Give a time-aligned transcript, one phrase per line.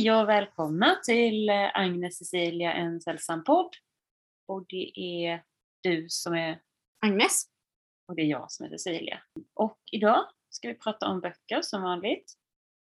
[0.00, 3.76] Hej och välkomna till eh, Agnes Cecilia, en sällsam podd.
[4.46, 5.44] Och det är
[5.82, 6.60] du som är
[7.00, 7.44] Agnes.
[8.08, 9.22] och det är jag som är Cecilia.
[9.54, 12.32] Och idag ska vi prata om böcker som vanligt.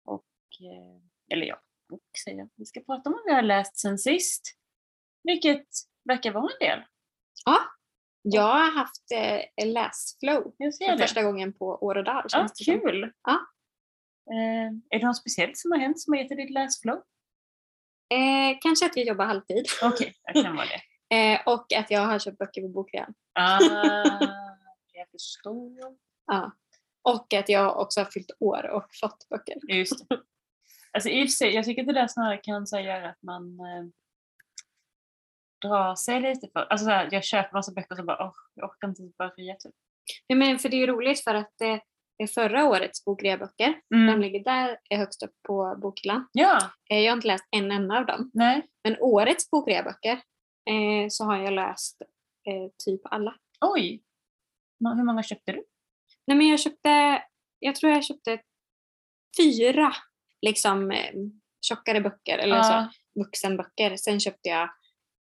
[0.05, 0.25] Och,
[0.61, 1.61] eh, eller ja,
[1.91, 2.49] och säger jag.
[2.55, 4.57] Vi ska prata om vad vi har läst sen sist.
[5.23, 5.67] Vilket
[6.03, 6.83] verkar vara en del.
[7.45, 7.57] Ja,
[8.21, 10.97] jag har haft eh, läsflow för det.
[10.97, 12.25] första gången på år och dag.
[12.29, 13.11] Ja, kul!
[13.23, 13.39] Ja.
[14.31, 17.01] Eh, är det något speciellt som har hänt som har gett dig ditt läsflow?
[18.13, 21.15] Eh, kanske att jag jobbar halvtid Okej, det kan vara det.
[21.15, 23.13] eh, och att jag har köpt böcker på bokrean.
[23.33, 23.59] Ah,
[24.93, 25.95] jag förstår.
[26.25, 26.51] Ja.
[27.01, 29.55] Och att jag också har fyllt år och fått böcker.
[29.67, 30.21] Just det.
[30.93, 33.21] Alltså i och för sig, jag tycker att det där snarare kan så göra att
[33.21, 33.85] man eh,
[35.61, 36.59] drar sig lite för...
[36.59, 39.55] Alltså så här, jag köper massa böcker och så bara åh, jag orkar inte börja
[39.55, 39.75] typ.
[40.29, 41.77] Nej, men för det är ju roligt för att eh,
[42.35, 43.81] förra årets bokreaböcker.
[43.95, 44.07] Mm.
[44.07, 46.27] De ligger där är högst upp på bokhyllan.
[46.31, 48.31] Ja, Eh, jag har inte läst en enda av dem.
[48.33, 50.11] nej, Men årets bokreaböcker
[50.69, 52.01] eh, så har jag läst
[52.47, 53.35] eh, typ alla.
[53.61, 54.01] oj.
[54.79, 55.63] Hur många köpte du?
[56.27, 57.23] Nej men jag köpte,
[57.59, 58.41] jag tror jag köpte
[59.37, 59.93] fyra
[60.41, 60.93] liksom
[61.61, 62.89] tjockare böcker eller så, Ja.
[63.23, 63.95] vuxenböcker.
[63.97, 64.69] Sen köpte jag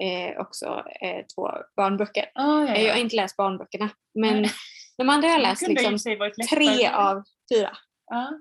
[0.04, 0.66] eh, också
[1.02, 2.32] eh, två barnböcker.
[2.36, 3.04] Ah, ja, Eh, Jag har ja.
[3.04, 4.44] inte läst barnböckerna men
[4.98, 5.98] De andra har jag läst liksom
[6.50, 7.78] tre av fyra.
[8.06, 8.40] Ja.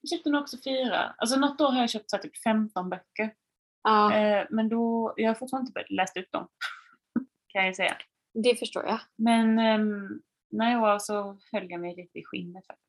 [0.00, 1.14] Jag köpte nog också fyra.
[1.18, 3.34] Alltså något år har jag köpt så typ 15 böcker.
[3.82, 6.48] Ja, Eh, men då, jag har fortfarande inte läst ut dem.
[7.48, 7.96] kan jag säga.
[8.34, 9.00] det förstår jag.
[9.16, 12.86] Men um, nej, år så höll jag mig lite i skinnet faktiskt.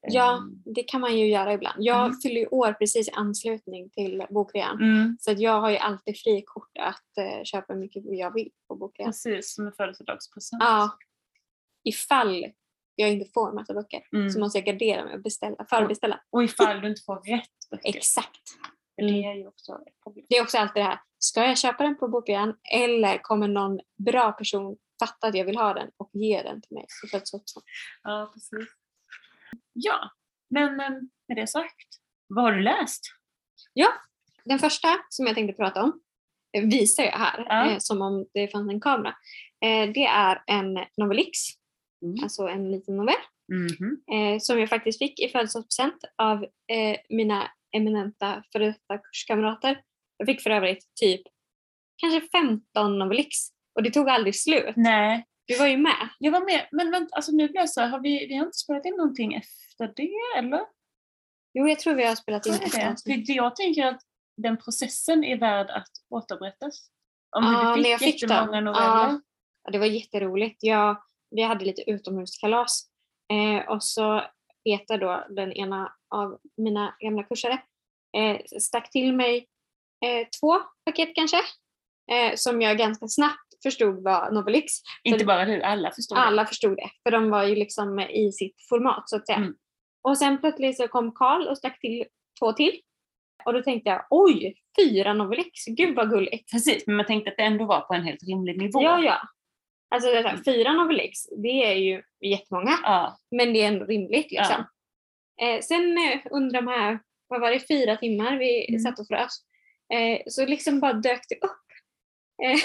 [0.00, 1.76] Ja, Ehm, det kan man ju göra ibland.
[1.78, 2.18] Jag Mm.
[2.22, 4.76] fyller ju år precis i anslutning till bokrean.
[4.82, 8.50] Mm, Så att jag har ju alltid frikort att eh, köpa hur mycket jag vill
[8.68, 9.08] på bokrean.
[9.08, 10.62] precis, som en födelsedagspresent.
[10.62, 10.98] Ja.
[11.84, 12.46] Ifall
[12.94, 14.30] jag inte får en massa böcker Mm.
[14.30, 16.20] så måste jag gardera mig och beställa, förbeställa.
[16.30, 17.88] Och ifall du inte får rätt böcker.
[17.96, 18.40] Exakt.
[18.96, 20.26] För det är ju också ett problem.
[20.28, 23.80] Det är också alltid det här, ska jag köpa den på bokrean eller kommer någon
[24.04, 27.64] bra person fatta att jag vill ha den och ge den till mig i födelsedagspresent?
[28.02, 28.68] Ja, precis.
[29.72, 30.10] Ja,
[30.50, 30.76] men
[31.28, 31.88] med det sagt,
[32.28, 33.00] vad har du läst?
[34.44, 36.00] Den första som jag tänkte prata om
[36.56, 37.70] eh, visar jag här Ja.
[37.70, 39.14] eh, som om det fanns en kamera.
[39.64, 41.38] Eh, det är en novellix,
[42.02, 42.22] Mm.
[42.22, 43.14] alltså en liten novell
[43.52, 44.02] Mhm.
[44.12, 49.80] eh, som jag faktiskt fick i födelsedagspresent av eh, mina eminenta före detta kurskamrater.
[50.16, 51.20] Jag fick för övrigt typ
[51.96, 53.36] kanske 15 novellix
[53.74, 54.76] och det tog aldrig slut.
[54.76, 56.08] Nej, Du var ju med.
[56.18, 56.68] jag var med.
[56.72, 58.94] Men vänta, alltså nu blir jag så här, har vi, vi har inte spelat in
[58.96, 60.60] någonting efter det, eller?
[61.54, 63.32] Jo, jag tror vi har spelat in ett det?
[63.32, 64.00] jag tänker att
[64.36, 66.90] den processen är värd att återberättas.
[67.36, 68.64] Om Ja, du fick jag fick jättemånga dem.
[68.64, 69.20] noveller.
[69.64, 70.62] Ja, det var jätteroligt.
[70.62, 72.82] Jag, vi hade lite utomhuskalas
[73.32, 74.22] eh, och så
[74.64, 77.62] Peter då, den ena av mina gamla kursare,
[78.16, 79.46] eh, stack till mig
[80.04, 81.36] eh, två paket kanske
[82.12, 84.72] eh, som jag ganska snabbt förstod var Novellix.
[85.04, 86.22] Inte bara du, alla förstår det.
[86.22, 89.38] Alla förstod det, för de var ju liksom i sitt format så att säga.
[89.38, 89.54] Mm.
[90.02, 92.04] Och sen plötsligt så kom Karl och stack till
[92.40, 92.80] två till.
[93.44, 96.52] Och då tänkte jag, oj, fyra Novellix, gud vad gulligt.
[96.52, 98.82] Precis, men man tänkte att det ändå var på en helt rimlig nivå.
[98.82, 99.20] Ja, ja.
[99.90, 104.30] Alltså det här, fyra Novellix, det är ju jättemånga, Ja, men det är ändå rimligt
[104.30, 104.64] liksom.
[105.42, 108.80] Eh, sen eh, under de här, vad var det, fyra timmar vi Mm.
[108.80, 109.32] satt och frös,
[109.94, 111.66] eh, så liksom bara dök det upp
[112.42, 112.58] eh,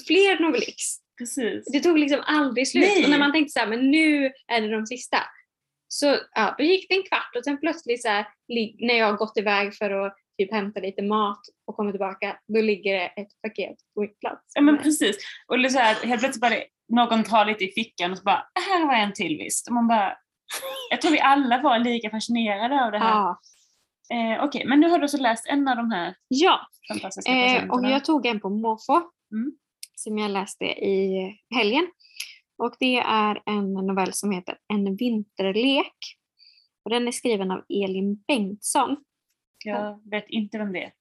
[0.06, 0.76] fler Novellix.
[1.18, 1.72] precis.
[1.72, 2.84] Det tog liksom aldrig slut.
[2.94, 3.04] Nej.
[3.04, 5.18] Och när man tänkte så här, men nu är det de sista.
[5.88, 8.26] Så ja, då gick det en kvart och sen plötsligt så här,
[8.86, 12.60] när jag har gått iväg för att typ hämta lite mat och kommer tillbaka, då
[12.60, 14.52] ligger det ett paket på min plats.
[14.54, 15.16] Ja men precis.
[15.48, 16.54] Och det är så här, helt plötsligt bara
[16.88, 19.68] någon tar lite i fickan och så bara, här var en till visst.
[19.68, 20.12] Och man bara,
[20.90, 23.10] jag tror vi alla var lika fascinerade av det här.
[23.10, 23.40] Ja.
[24.14, 26.60] Eh, Okej, men nu har du så läst en av de här ja.
[26.88, 29.02] fantastiska Eh, och jag tog en på måfå
[29.32, 29.52] Mm.
[29.94, 31.88] som jag läste i helgen.
[32.58, 35.94] Och det är en novell som heter En vinterlek.
[36.84, 38.96] Och den är skriven av Elin Bengtsson.
[39.64, 40.92] Jag vet inte vem det är.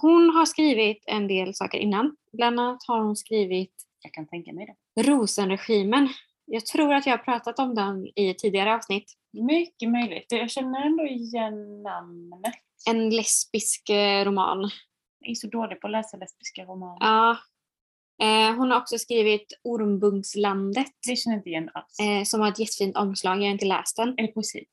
[0.00, 2.16] Hon har skrivit en del saker innan.
[2.32, 3.72] Bland annat har hon skrivit
[4.02, 4.66] Jag kan tänka mig
[4.96, 5.02] det.
[5.02, 6.08] Rosenregimen.
[6.44, 9.12] Jag tror att jag har pratat om den i tidigare avsnitt.
[9.32, 10.26] Mycket möjligt.
[10.28, 12.54] Jag känner ändå igen namnet.
[12.88, 14.70] En lesbisk eh, roman.
[15.20, 16.96] Jag är så dålig på att läsa lesbiska romaner.
[17.00, 17.38] Ja.
[18.22, 21.98] Eh, hon har också skrivit Ormbunkslandet Det känner jag inte igen alls.
[22.00, 23.38] eh, som har ett jättefint omslag.
[23.38, 24.08] Jag har inte läst den.
[24.18, 24.64] Är det poesi?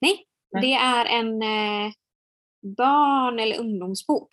[0.00, 0.62] Nej, Nej.
[0.62, 1.42] det är en
[2.74, 4.28] barn eller ungdomsbok.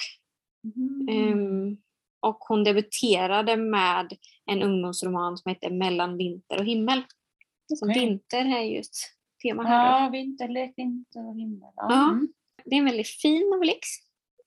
[0.63, 1.07] Mhm.
[1.09, 1.77] Ehm,
[2.19, 7.03] och hon debuterade med en ungdomsroman som heter Mellan vinter och himmel.
[7.73, 7.99] Så Okej.
[7.99, 8.95] vinter är just
[9.43, 10.03] tema här.
[10.03, 11.71] Ja, vinterlek, vinter och himmel.
[11.75, 12.09] Ja.
[12.09, 12.27] Mm.
[12.65, 13.87] Det är en väldigt fin novellix.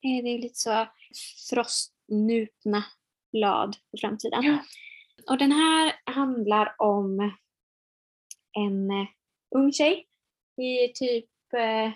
[0.02, 0.86] Eh, Det är lite så
[1.50, 2.84] frostnupna
[3.32, 4.44] blad på framsidan.
[4.44, 4.58] Ja.
[5.30, 7.20] Och den här handlar om
[8.52, 9.06] en eh,
[9.54, 10.06] ung tjej
[10.56, 11.92] i typ eh,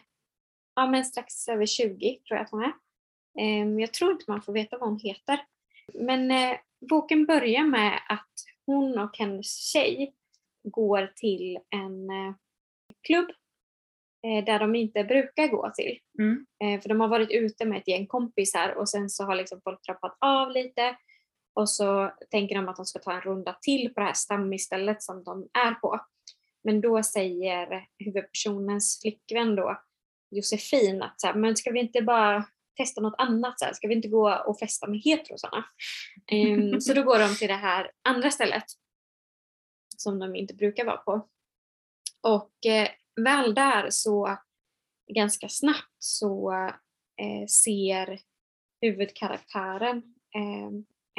[0.81, 2.73] ja, men strax över 20 tror jag att hon är.
[3.39, 5.41] Ehm, jag tror inte man får veta vad hon heter.
[5.95, 6.57] Men eh,
[6.91, 8.33] boken börjar med att
[8.67, 10.15] hon och hennes tjej
[10.63, 12.35] går till en eh,
[13.07, 13.31] klubb
[14.27, 15.99] eh, där de inte brukar gå till.
[16.19, 16.47] Mm.
[16.83, 19.83] För de har varit ute med ett gäng kompisar och sen så har liksom folk
[19.83, 20.97] trappat av lite
[21.55, 25.03] och så tänker de att de ska ta en runda till på det här stammisstället
[25.03, 26.01] som de är på.
[26.65, 29.81] Men då säger huvudpersonens flickvän då,
[30.31, 32.47] Josefin, att så här, men ska vi inte bara
[32.77, 33.59] testa något annat?
[33.59, 33.73] Så här?
[33.73, 35.65] Ska vi inte gå och festa med heterosarna?
[36.27, 38.65] Ehm, så då går de till det här andra stället
[39.97, 41.29] som de inte brukar vara på.
[42.21, 42.89] Och eh,
[43.25, 44.39] väl där så
[45.15, 46.53] ganska snabbt så
[47.17, 48.21] eh, ser
[48.81, 49.97] huvudkaraktären
[50.35, 50.71] eh,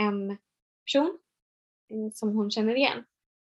[0.05, 0.37] en
[0.85, 1.19] person
[1.89, 3.03] eh, som hon känner igen.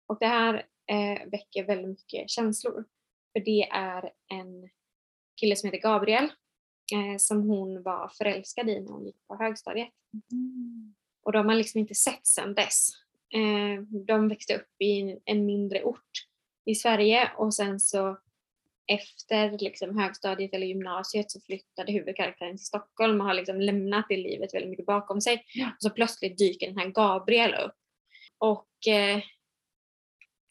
[0.06, 0.54] Och det här
[0.86, 2.84] eh, väcker väldigt mycket känslor.
[3.32, 4.68] För det är en
[5.40, 6.24] kille som heter Gabriel
[6.92, 9.88] eh, som hon var förälskad i när hon gick på högstadiet.
[10.32, 10.94] Mm.
[11.22, 12.88] Och de har liksom inte sett sedan dess.
[13.34, 16.10] Eh, de växte upp i en, en mindre ort
[16.64, 18.18] i Sverige och sen så
[18.92, 24.16] efter liksom högstadiet eller gymnasiet så flyttade huvudkaraktären till Stockholm och har liksom lämnat det
[24.16, 25.44] livet väldigt mycket bakom sig.
[25.54, 25.66] Ja.
[25.66, 27.74] Och så plötsligt dyker den här Gabriel upp.
[28.38, 29.22] Och eh,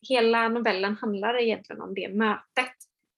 [0.09, 2.75] hela novellen handlar egentligen om det mötet.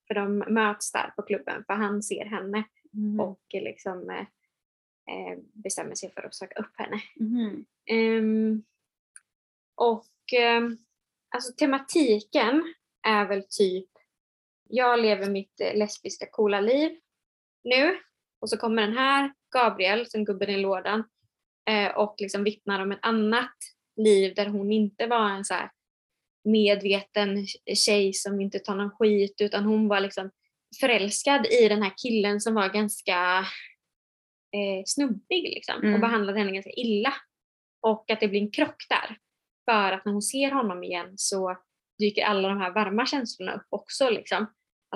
[0.10, 2.64] För de möts där på klubben för han ser henne
[2.94, 3.20] Mm.
[3.20, 4.20] och eh, liksom eh,
[5.16, 7.02] eh, bestämmer sig för att söka upp henne.
[7.16, 7.66] Mhm.
[7.86, 8.64] Ehm,
[9.76, 10.78] och ehm,
[11.36, 12.74] alltså tematiken
[13.08, 13.90] är väl typ,
[14.70, 17.00] jag lever mitt eh, lesbiska coola liv
[17.64, 17.98] nu
[18.40, 21.04] och så kommer den här Gabriel som gubben i lådan
[21.70, 23.56] eh, och liksom vittnar om ett annat
[23.96, 25.72] liv där hon inte var en så här
[26.44, 27.46] medveten
[27.76, 30.32] tjej som inte tar någon skit utan hon var liksom
[30.80, 33.40] förälskad i den här killen som var ganska
[34.56, 36.02] eh, snubbig liksom, och Mm.
[36.02, 37.14] behandlade henne ganska illa.
[37.82, 39.18] Och att det blir en krock där.
[39.70, 41.58] För att när hon ser honom igen så
[42.00, 44.10] dyker alla de här varma känslorna upp också.
[44.10, 44.46] Liksom.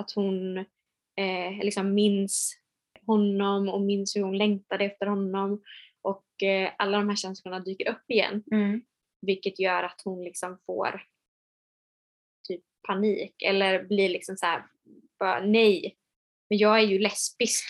[0.00, 0.58] Att hon
[1.16, 2.60] eh, liksom minns
[3.06, 5.62] honom och minns hur hon längtade efter honom.
[6.02, 8.42] Och eh, alla de här känslorna dyker upp igen.
[8.52, 8.82] Mm.
[9.26, 11.02] Vilket gör att hon liksom får
[12.86, 14.66] panik eller blir liksom så här,
[15.18, 15.96] bara nej,
[16.48, 17.64] men jag är ju lesbisk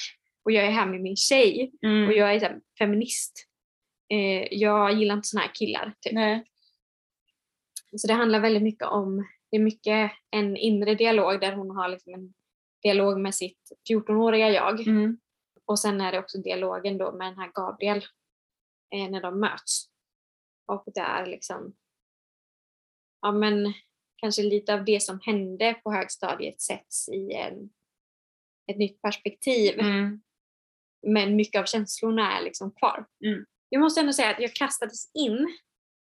[0.44, 2.08] och jag är här med min tjej Mm.
[2.08, 3.48] och jag är så här, feminist.
[4.12, 5.94] Eh, jag gillar inte såna här killar.
[6.00, 6.12] Typ.
[6.12, 6.44] Nej.
[7.96, 11.88] Så det handlar väldigt mycket om, det är mycket en inre dialog där hon har
[11.88, 12.34] liksom en
[12.82, 14.80] dialog med sitt 14-åriga jag.
[14.86, 15.18] Mm.
[15.64, 18.04] Och sen är det också dialogen då med den här Gabriel
[18.94, 19.86] eh, när de möts.
[20.66, 21.74] Och det är liksom,
[23.22, 23.72] ja men
[24.24, 27.70] kanske lite av det som hände på högstadiet sätts i en,
[28.72, 29.80] ett nytt perspektiv.
[29.80, 30.20] Mm.
[31.06, 33.06] Men mycket av känslorna är liksom kvar.
[33.24, 33.44] Mm.
[33.68, 35.48] Jag måste ändå säga att jag kastades in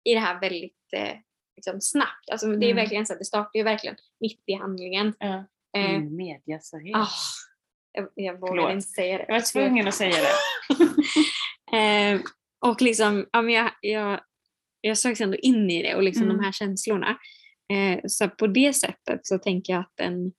[0.04, 1.16] i det här väldigt eh,
[1.56, 2.30] liksom snabbt.
[2.30, 2.76] Alltså, det är Mm.
[2.76, 5.14] verkligen så att det startar ju verkligen mitt i handlingen.
[5.18, 5.44] Ja.
[5.76, 6.16] Eh, Mm.
[6.16, 6.96] Media seriös.
[6.96, 7.08] ah,
[7.92, 8.72] jag, jag Förlåt.
[8.72, 9.24] inte säga det.
[9.28, 10.32] Jag var tvungen att säga det.
[11.76, 12.20] Eh,
[12.60, 14.20] och liksom, ja, men jag, jag,
[14.80, 16.36] jag sögs ändå in i det och liksom Mm.
[16.36, 17.18] de här känslorna.
[17.72, 20.32] Eh, så på det sättet så tänker jag att den,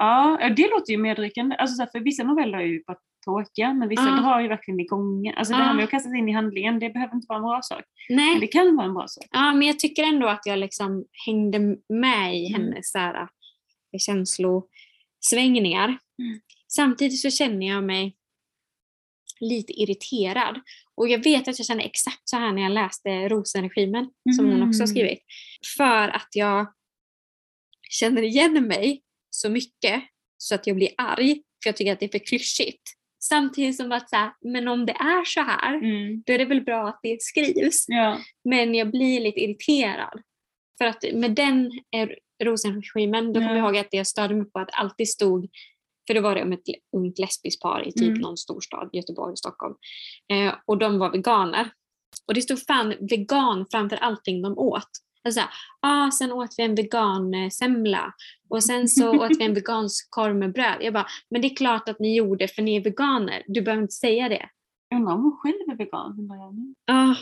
[0.00, 1.56] Ja, det låter ju medryckande.
[1.56, 4.20] Alltså, för vissa noveller är ju bara tråkiga, men vissa Ja.
[4.22, 5.28] drar ju verkligen igång.
[5.36, 5.64] Alltså det Ja.
[5.64, 7.84] här med att kasta sig in i handlingen, det behöver inte vara en bra sak.
[8.08, 9.24] Men nej, det kan vara en bra sak.
[9.30, 11.58] ja, men jag tycker ändå att jag liksom hängde
[11.88, 12.60] med i Mm.
[12.62, 13.28] hennes här, eh,
[13.98, 15.88] känslosvängningar.
[15.88, 16.40] Mm.
[16.68, 18.16] Samtidigt så känner jag mig
[19.40, 20.60] lite irriterad.
[20.96, 24.62] Och jag vet att jag kände exakt så här när jag läste Rosenregimen som hon
[24.68, 24.96] också har Mm.
[24.96, 25.18] skrivit.
[25.76, 26.72] För att jag
[27.90, 30.02] känner igen mig så mycket
[30.38, 32.82] så att jag blir arg för jag tycker att det är för klyschigt.
[33.22, 36.22] Samtidigt som att så här, men om det är så här Mm.
[36.26, 37.84] då är det väl bra att det skrivs.
[37.88, 38.18] Ja.
[38.44, 40.22] Men jag blir lite irriterad.
[40.78, 42.08] För att med den eh,
[42.44, 43.56] Rosenregimen, då kommer Ja.
[43.56, 45.46] jag ihåg att jag störde mig på att det alltid stod,
[46.06, 46.62] för då var det om ett
[46.96, 48.20] ungt lesbiskt par i typ Mm.
[48.20, 49.74] någon storstad, Göteborg, Stockholm.
[50.32, 51.70] Eh, och de var veganer.
[52.28, 54.88] Och det stod fan vegan framför allting de åt.
[55.24, 55.40] Alltså,
[55.82, 58.12] ah, sen åt vi en vegansemla
[58.50, 60.76] och sen så åt vi en vegansk korv med bröd.
[60.80, 63.42] Jag bara, men det är klart att ni gjorde för ni är veganer.
[63.46, 64.48] Du behöver inte säga det.
[64.94, 66.74] Undrar om hon själv är vegan?
[66.86, 67.14] Ah,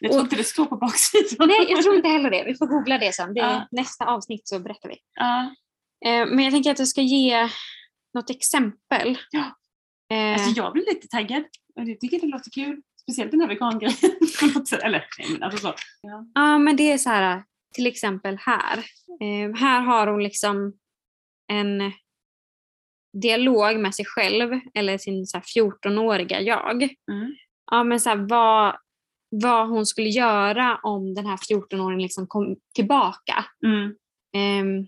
[0.00, 1.48] Jag tror inte det står på baksidan.
[1.48, 2.44] nej, jag tror inte heller det.
[2.46, 3.34] Vi får googla det sen.
[3.34, 3.68] Det är Ja.
[3.70, 4.96] Nästa avsnitt så berättar vi.
[5.14, 5.40] Ja.
[6.06, 7.48] Eh, men jag tänker att jag ska ge
[8.14, 9.18] något exempel.
[9.30, 9.56] Ja.
[10.16, 11.44] Eh, Alltså jag blir lite taggad.
[11.76, 12.82] Och jag tycker det låter kul.
[13.02, 13.96] Speciellt den här vegangrejen.
[14.82, 15.74] Eller nej, alltså så.
[16.02, 16.26] Ja.
[16.34, 18.78] Ja, men det är så här, till exempel här.
[19.20, 20.72] Eh, här har hon liksom
[21.52, 21.92] en
[23.22, 26.82] dialog med sig själv, eller sin så här 14-åriga jag.
[26.82, 27.34] Mm.
[27.70, 28.76] Ja, men så här, vad,
[29.30, 33.44] vad hon skulle göra om den här 14-åringen liksom kom tillbaka.
[33.66, 33.94] Mm.
[34.36, 34.86] Ehm,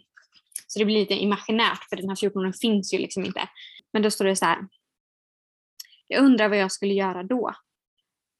[0.72, 3.48] så det blir lite imaginärt för den här 14-åringen finns ju liksom inte.
[3.92, 4.58] Men då står det så här.
[6.06, 7.54] Jag undrar vad jag skulle göra då.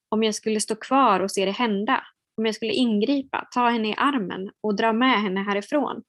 [0.08, 2.04] Om jag skulle stå kvar och se det hända.
[2.36, 6.02] Om jag skulle ingripa, ta henne i armen och dra med henne härifrån.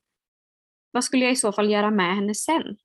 [0.91, 2.77] Vad skulle jag i så fall göra med henne sen?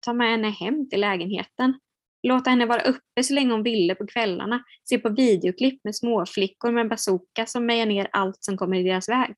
[0.00, 1.80] Ta med henne hem till lägenheten?
[2.22, 6.72] Låta henne vara uppe så länge hon ville på kvällarna, se på videoklipp med småflickor
[6.72, 9.34] med bazooka som mejar ner allt som kommer i deras väg.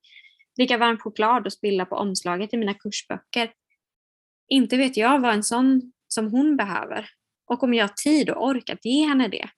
[0.59, 3.53] Dricka varm choklad och spilla på omslaget i mina kursböcker.
[4.49, 7.11] Inte vet jag vad en sån som hon behöver.
[7.51, 9.49] Och om jag har tid och ork att ge henne det.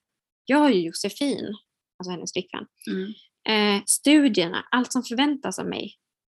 [0.45, 1.55] Jag har ju Josefin,
[1.99, 2.67] alltså hennes flickvän.
[2.91, 3.13] Mm.
[3.49, 5.95] Eh, studierna, allt som förväntas av mig.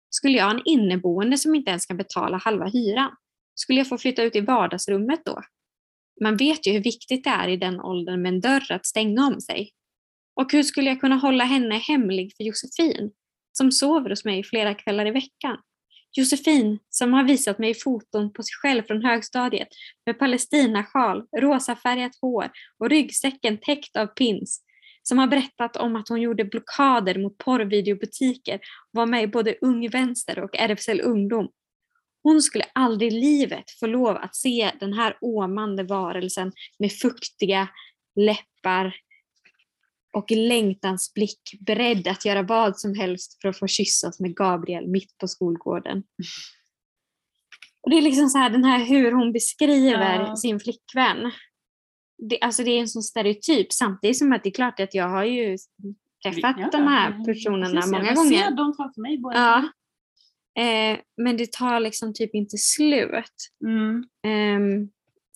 [0.10, 3.16] Skulle jag ha en inneboende som inte ens kan betala halva hyran?
[3.56, 5.42] Skulle jag få flytta ut i vardagsrummet då?
[6.22, 9.28] Man vet ju hur viktigt det är i den åldern med en dörr att stänga
[9.28, 9.72] om sig.
[10.36, 13.12] Och hur skulle jag kunna hålla henne hemlig för Josefin,
[13.58, 15.58] som sover hos mig flera kvällar i veckan?
[16.18, 19.68] Josefin, som har visat mig foton på sig själv från högstadiet
[20.06, 24.62] med palestinasjal, rosafärgat hår och ryggsäcken täckt av pins.
[25.04, 29.56] Som har berättat om att hon gjorde blockader mot porrvideobutiker och var med i både
[29.62, 31.50] Ung Vänster och RFSL Ungdom.
[32.24, 37.68] Hon skulle aldrig i livet få lov att se den här åmande varelsen med fuktiga
[38.16, 38.96] läppar
[40.14, 44.88] och längtans blick beredd att göra vad som helst för att få kyssas med Gabriel
[44.88, 46.04] mitt på skolgården.
[47.82, 50.36] Och Det är liksom så här, den här hur hon beskriver Ja.
[50.36, 51.32] sin flickvän.
[52.30, 55.10] Det, alltså det är en sån stereotyp samtidigt som att det är klart att jag
[55.10, 55.58] har ju
[56.24, 58.44] träffat Ja, de här personerna precis, många jag gånger.
[58.44, 59.36] ser dem framför mig båda.
[59.36, 59.70] Ja.
[60.64, 63.50] Eh, men det tar liksom typ inte slut.
[63.66, 64.04] Mm.
[64.28, 64.90] Ehm,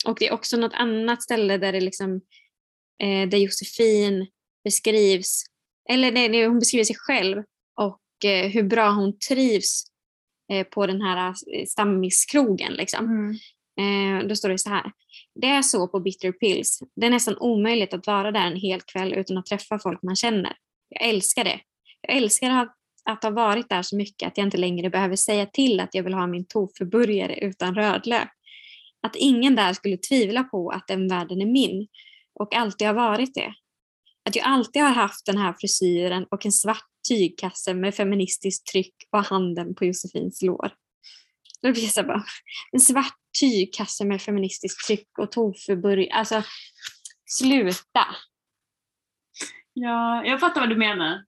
[0.05, 2.15] och det är också något annat ställe där det liksom
[3.03, 4.27] eh, där Josefin
[4.67, 5.43] beskrivs,
[5.89, 7.43] eller nej, hon beskriver sig själv
[7.75, 9.83] och eh, hur bra hon trivs
[10.51, 12.74] eh, på den här eh, stammiskrogen.
[12.74, 13.05] Liksom.
[13.05, 13.31] Mm.
[13.79, 14.91] Eh, då står det så här.
[15.36, 16.79] Det är så på Bitter Pills.
[16.95, 20.15] Det är nästan omöjligt att vara där en hel kväll utan att träffa folk man
[20.15, 20.53] känner.
[20.89, 21.59] Jag älskar det.
[22.01, 25.45] Jag älskar att, att ha varit där så mycket att jag inte längre behöver säga
[25.45, 28.29] till att jag vill ha min tofuburgare utan rödlök.
[29.01, 31.88] Att ingen där skulle tvivla på att den världen är min
[32.39, 33.53] och alltid har varit det.
[34.27, 38.96] Att jag alltid har haft den här frisyren och en svart tygkasse med feministiskt tryck
[39.12, 40.72] och handen på Josefins lår.
[41.62, 42.24] Då blir jag så bara,
[42.72, 46.13] en svart tygkasse med feministiskt tryck och tofuburgare.
[46.13, 46.43] Alltså,
[47.25, 48.05] sluta!
[49.74, 51.25] Ja, jag fattar vad du menar.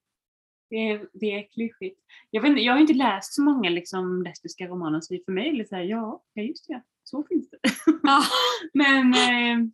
[0.69, 1.99] Det är, det är klyschigt.
[2.29, 5.49] Jag, vet, inte, jag har inte läst så många liksom, lesbiska romaner så för mig
[5.49, 7.59] är det så här, ja, ja just det, så finns det.
[8.03, 8.23] Ja.
[8.73, 9.67] Men eh,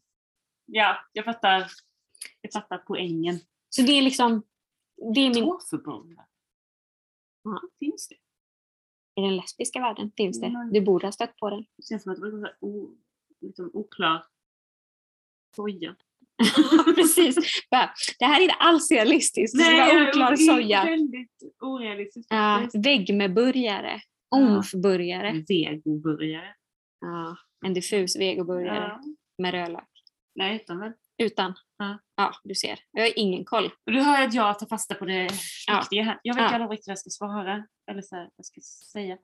[0.65, 1.67] ja, jag fattar,
[2.45, 3.39] jag fattar poängen.
[3.69, 4.43] Så det är liksom,
[5.13, 6.25] det är min, Tofubullar.
[7.43, 7.61] Ja.
[7.79, 8.15] Finns det?
[9.17, 10.47] i den lesbiska världen finns det.
[10.47, 10.73] Mm.
[10.73, 11.65] Du borde ha stött på den.
[11.77, 12.89] Det känns som att det var o,
[13.41, 14.25] liksom, oklar
[15.55, 15.95] soja.
[16.95, 17.35] Precis.
[18.19, 19.57] Det här är inte alls realistiskt.
[19.57, 22.27] Det ska vara oklar det är väldigt orealistiskt.
[22.31, 24.01] Ja, vägg med burgare.
[24.29, 24.37] Ja.
[24.37, 25.45] Omf-burgare.
[25.47, 26.55] Vegoburgare.
[26.99, 29.03] Ja, en diffus vegoburgare Ja.
[29.37, 29.89] med rödlök.
[30.35, 30.91] Nej, utan väl.
[31.17, 31.53] Utan.
[31.77, 31.99] Ja.
[32.15, 32.79] ja, du ser.
[32.91, 33.65] Jag har ingen koll.
[33.85, 35.29] Och du hör att jag tar fasta på det
[35.67, 35.79] Ja.
[35.79, 36.19] viktiga här.
[36.23, 36.49] Jag vet Ja.
[36.49, 37.65] aldrig riktigt vad jag ska svara.
[37.91, 39.17] Eller så här, vad jag ska säga.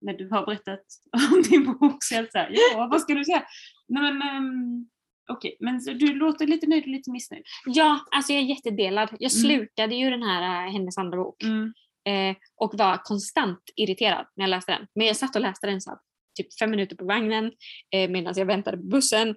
[0.00, 0.84] När du har berättat
[1.32, 3.42] om din bok så jag så här, ja vad ska du säga?
[3.88, 4.88] Nej men um,
[5.30, 7.44] okej, men så du låter lite nöjd och lite missnöjd.
[7.66, 9.08] Ja, alltså jag är jättedelad.
[9.18, 9.42] Jag Mm.
[9.42, 11.72] slukade ju den här, äh, hennes andra bok Mm.
[12.08, 14.86] eh, och var konstant irriterad när jag läste den.
[14.94, 15.98] Men jag satt och läste den så här,
[16.38, 17.52] typ fem minuter på vagnen
[17.94, 19.36] eh, medan jag väntade på bussen.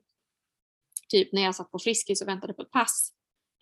[1.10, 3.12] Typ när jag satt på Friskis och väntade på ett pass.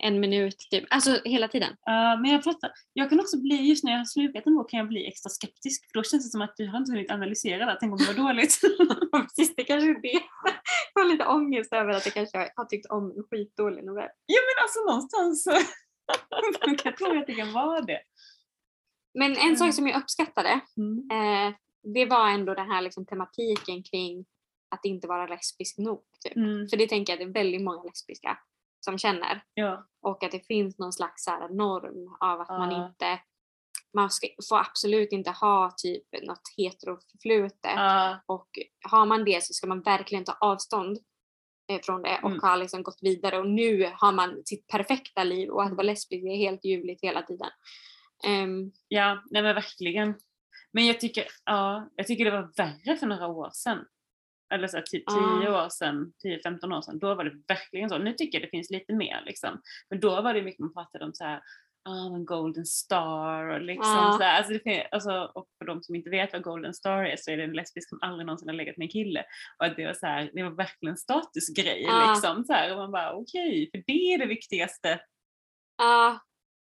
[0.02, 0.84] En minut, typ.
[0.90, 1.76] Alltså hela tiden.
[1.84, 2.70] Ja, men jag fattar.
[2.92, 5.30] Jag kan också bli, just när jag har slukat en bok kan jag bli extra
[5.30, 5.86] skeptisk.
[5.90, 7.76] För då känns det som att du har inte hunnit analysera det.
[7.80, 8.60] Tänk om det var dåligt.
[9.12, 10.20] Precis, det kanske är det.
[10.94, 14.08] Jag har lite ångest över att jag kanske har tyckt om en skitdålig novell.
[14.26, 15.50] ja men alltså någonstans så
[16.66, 18.00] man kan tro att det kan vara det.
[19.14, 19.56] Men en Mm.
[19.56, 20.98] sak som jag uppskattade, Mm.
[21.12, 21.54] eh,
[21.94, 24.24] det var ändå den här liksom, tematiken kring
[24.70, 26.04] att inte vara lesbisk nog.
[26.24, 26.36] Typ.
[26.36, 26.68] Mm.
[26.68, 28.38] För det tänker jag att det är väldigt många lesbiska
[28.80, 29.42] som känner.
[29.54, 29.86] Ja.
[30.02, 32.86] Och att det finns någon slags här, norm av att man Ja.
[32.88, 33.20] inte
[33.94, 37.72] man ska, får absolut inte ha typ något heteroförflutet.
[37.76, 38.20] Ja.
[38.26, 38.48] Och
[38.90, 40.98] har man det så ska man verkligen ta avstånd.
[41.72, 42.40] eh, från det och Mm.
[42.42, 46.24] har liksom gått vidare och nu har man sitt perfekta liv och att vara lesbisk
[46.24, 47.48] är helt ljuvligt hela tiden.
[48.24, 50.14] Ehm, Ja, nej men verkligen.
[50.72, 53.84] Men jag tycker, ja, jag tycker det var värre för några år sedan.
[54.54, 55.04] Eller så här, typ
[55.40, 56.12] 10 år sedan,
[56.44, 56.98] 10-15 år sedan.
[56.98, 57.98] Då var det verkligen så.
[57.98, 59.60] Nu tycker jag det finns lite mer liksom.
[59.90, 61.40] Men då var det mycket man pratade om så här,
[61.88, 64.16] ah, men golden star och liksom Ja.
[64.18, 67.04] så här, alltså, det, fin- alltså, Och för de som inte vet vad golden star
[67.04, 69.24] är så är det en lesbisk som aldrig någonsin har legat med en kille.
[69.58, 72.10] Och att det var så här, det var verkligen en statusgrej Ja.
[72.12, 72.44] liksom.
[72.44, 75.00] Så här, och man bara okej, för det är det viktigaste.
[75.78, 76.18] Ja,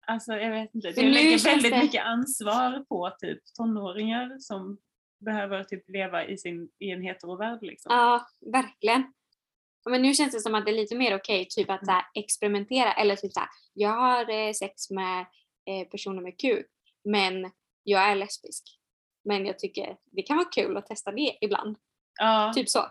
[0.10, 4.78] Alltså jag vet inte, det lägger väldigt det- mycket ansvar på typ tonåringar som
[5.20, 7.96] behöver typ leva i, sin, i en heterovärld liksom.
[7.96, 9.14] ja, verkligen.
[9.90, 12.04] Men nu känns det som att det är lite mer okej, typ att så här,
[12.14, 15.26] experimentera eller typ så här, jag har eh, sex med
[15.66, 16.68] eh, personer med kuk
[17.04, 17.52] men
[17.84, 18.64] jag är lesbisk.
[19.24, 21.78] Men jag tycker det kan vara kul att testa det ibland.
[22.20, 22.86] Ja, Typ så.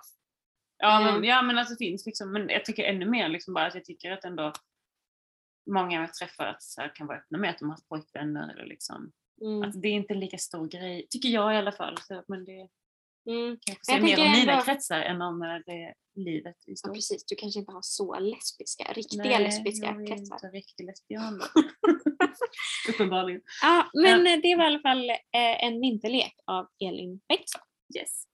[0.79, 3.75] ja, men, ja men alltså finns liksom, men jag tycker ännu mer liksom bara att
[3.75, 4.53] jag tycker att ändå
[5.71, 8.53] många jag träffar att så här, kan vara öppna med att de har haft pojkvänner
[8.53, 9.13] eller liksom.
[9.43, 9.63] Mm.
[9.63, 11.99] Att det är inte en lika stor grej, tycker jag i alla fall.
[12.01, 12.69] Så, men det
[13.31, 13.59] Mm.
[13.67, 16.77] kanske Jag ser mer om mina ändå- kretsar än om eh, det livet i Ja,
[16.77, 16.95] stort.
[16.95, 20.35] precis, du kanske inte har så lesbiska, riktiga Nej, lesbiska jag är kretsar.
[20.37, 21.41] inte riktig lesbian.
[22.89, 23.41] Uppenbarligen.
[23.63, 27.63] Ja, men eh, det var i alla fall eh, en vinterlek av Elin Bengtsson.
[27.99, 28.25] Yes.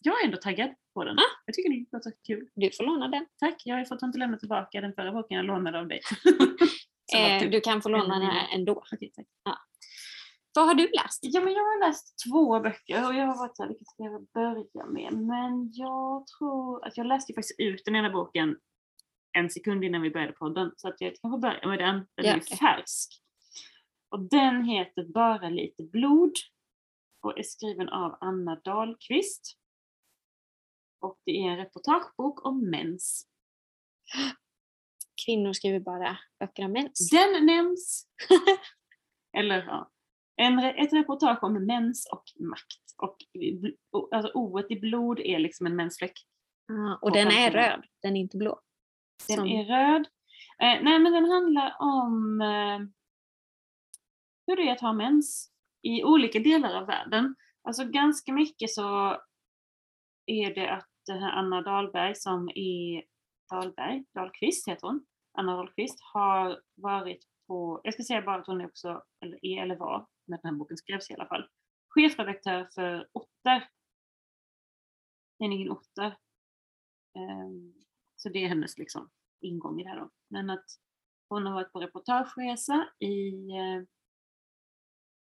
[0.00, 1.18] Jag är ändå taggad på den.
[1.18, 1.22] Ah.
[1.46, 2.48] Jag tycker det låter kul.
[2.54, 3.26] Du får låna den.
[3.38, 6.00] Tack, jag har ju fått inte lämna tillbaka den förra boken jag lånade av dig.
[7.16, 8.84] Eh, du kan få låna en den här ändå.
[8.92, 9.26] Okej, tack.
[10.56, 11.18] Vad har du läst?
[11.22, 14.26] Ja, men jag har läst två böcker och jag har varit såhär, vilket ska jag
[14.34, 15.12] börja med?
[15.12, 18.56] Men jag tror att jag läste faktiskt ut den ena boken
[19.32, 21.94] en sekund innan vi började podden, så att jag kanske börjar med den.
[22.14, 23.22] Den Ja, är färsk.
[24.08, 26.32] Och den heter Bara lite blod
[27.22, 29.58] och är skriven av Anna Dahlqvist.
[31.00, 33.28] Och det är en reportagebok om mens.
[35.26, 37.10] Kvinnor skriver bara böcker om mens.
[37.10, 38.08] Den nämns.
[39.38, 39.90] Eller ja.
[40.36, 42.82] En, ett reportage om mens och makt.
[43.02, 43.16] Och,
[43.92, 46.12] och alltså oet i blod är liksom en mensfläck.
[46.72, 48.60] Ah, och den är röd, den är inte blå.
[49.28, 50.08] Den Som- är röd.
[50.58, 52.78] Eh, nej men den handlar om eh,
[54.46, 57.34] hur det är att ha mens i olika delar av världen.
[57.62, 59.20] Alltså ganska mycket så
[60.26, 63.04] är det att den här Anna Dahlberg som är
[63.50, 65.06] Dahlberg, Dahlqvist heter hon,
[65.38, 69.62] Anna Dahlqvist har varit på, jag ska säga bara att hon är också, eller är
[69.62, 71.48] eller var, när den här boken skrevs i alla fall,
[71.88, 73.68] chefredaktör för Otter.
[75.38, 76.16] Tidningen Otter.
[77.14, 77.74] Ehm,
[78.16, 79.10] så det är hennes liksom
[79.40, 80.10] ingång i det här då.
[80.28, 80.64] Men att
[81.28, 83.82] hon har varit på reportageresa i eh,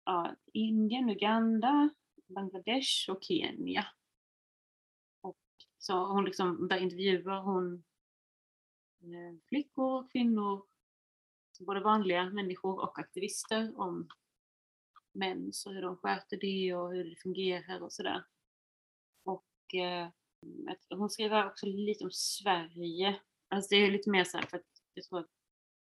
[0.06, 1.90] ja, Indien, Uganda,
[2.28, 3.86] Bangladesh och Kenya.
[5.22, 5.38] Och
[5.78, 7.84] så hon liksom, där intervjuar hon
[9.02, 10.66] eh, flickor, kvinnor,
[11.60, 14.08] både vanliga människor och aktivister om
[15.14, 18.24] mens och hur de sköter det och hur det fungerar och sådär.
[19.26, 20.10] Och eh,
[20.90, 23.20] hon skriver också lite om Sverige.
[23.50, 25.30] Alltså det är lite mer så här för att jag tror att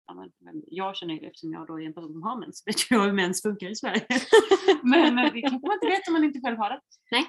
[0.07, 0.29] ja,
[0.67, 3.13] jag känner ju eftersom jag då är en person som har mens, vet jag hur
[3.13, 4.07] mens funkar i Sverige.
[4.83, 6.81] men eh, det kanske man inte vet om man inte själv har det.
[7.11, 7.25] Nej.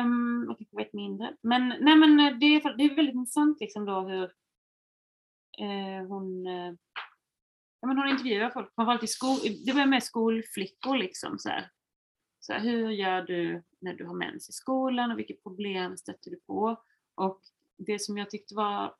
[0.00, 1.36] Um, och kanske vet mindre.
[1.42, 4.24] Men, nej, men eh, det, är, det är väldigt intressant liksom då hur
[5.58, 6.74] eh, hon eh,
[7.84, 11.70] ja, men hon intervjuar folk, framförallt i skol, det var med skolflickor liksom så här.
[12.40, 16.30] Så här, hur gör du när du har mens i skolan och vilka problem stöter
[16.30, 16.76] du på?
[17.14, 17.40] Och
[17.78, 18.94] det som jag tyckte var,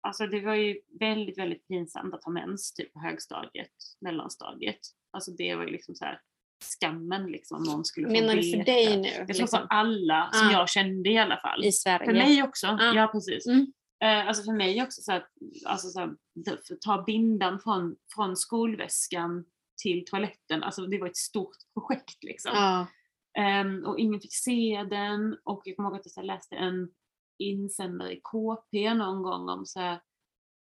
[0.00, 4.80] alltså det var ju väldigt, väldigt pinsamt att ha mens typ på högstadiet, mellanstadiet.
[5.10, 6.20] Alltså det var ju liksom så här
[6.64, 9.08] skammen liksom om någon skulle få Menar du för dig nu?
[9.08, 10.52] Jag tror liksom, för alla som Ah.
[10.52, 11.64] jag kände i alla fall.
[11.64, 12.04] I Sverige?
[12.06, 12.94] För mig också, Ah.
[12.94, 13.46] ja precis.
[13.46, 13.72] Mm.
[14.04, 15.30] Eh, alltså för mig också så att
[15.66, 16.16] alltså så här,
[16.80, 19.44] ta bindan från, från skolväskan
[19.82, 22.52] till toaletten, alltså det var ett stort projekt liksom.
[22.54, 22.86] Ja.
[23.38, 26.88] Ehm, och ingen fick se den och jag kommer ihåg att jag läste en
[27.38, 30.00] insändare i KP någon gång om så här,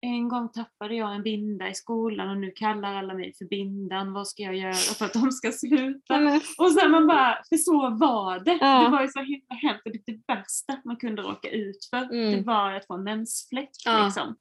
[0.04, 4.12] en gång tappade jag en binda i skolan och nu kallar alla mig för bindan,
[4.12, 6.40] vad ska jag göra för att de ska sluta?
[6.58, 8.58] Och sen man bara, för så var det.
[8.60, 8.84] Ja.
[8.84, 11.96] Det var ju så himla hemskt och det, det värsta man kunde råka ut för,
[12.02, 12.32] Mm.
[12.32, 14.04] det var att få en mensfläck Ja.
[14.04, 14.36] liksom.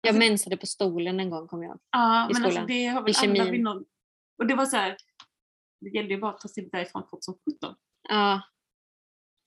[0.00, 1.78] jag Alltså- mensade på stolen en gång kommer jag.
[1.90, 3.84] Ja, i men alltså det har väl alla vid någon...
[4.38, 4.96] Och det var så här,
[5.80, 7.74] det gällde ju bara att ta sig därifrån 2017.
[8.08, 8.42] Ja,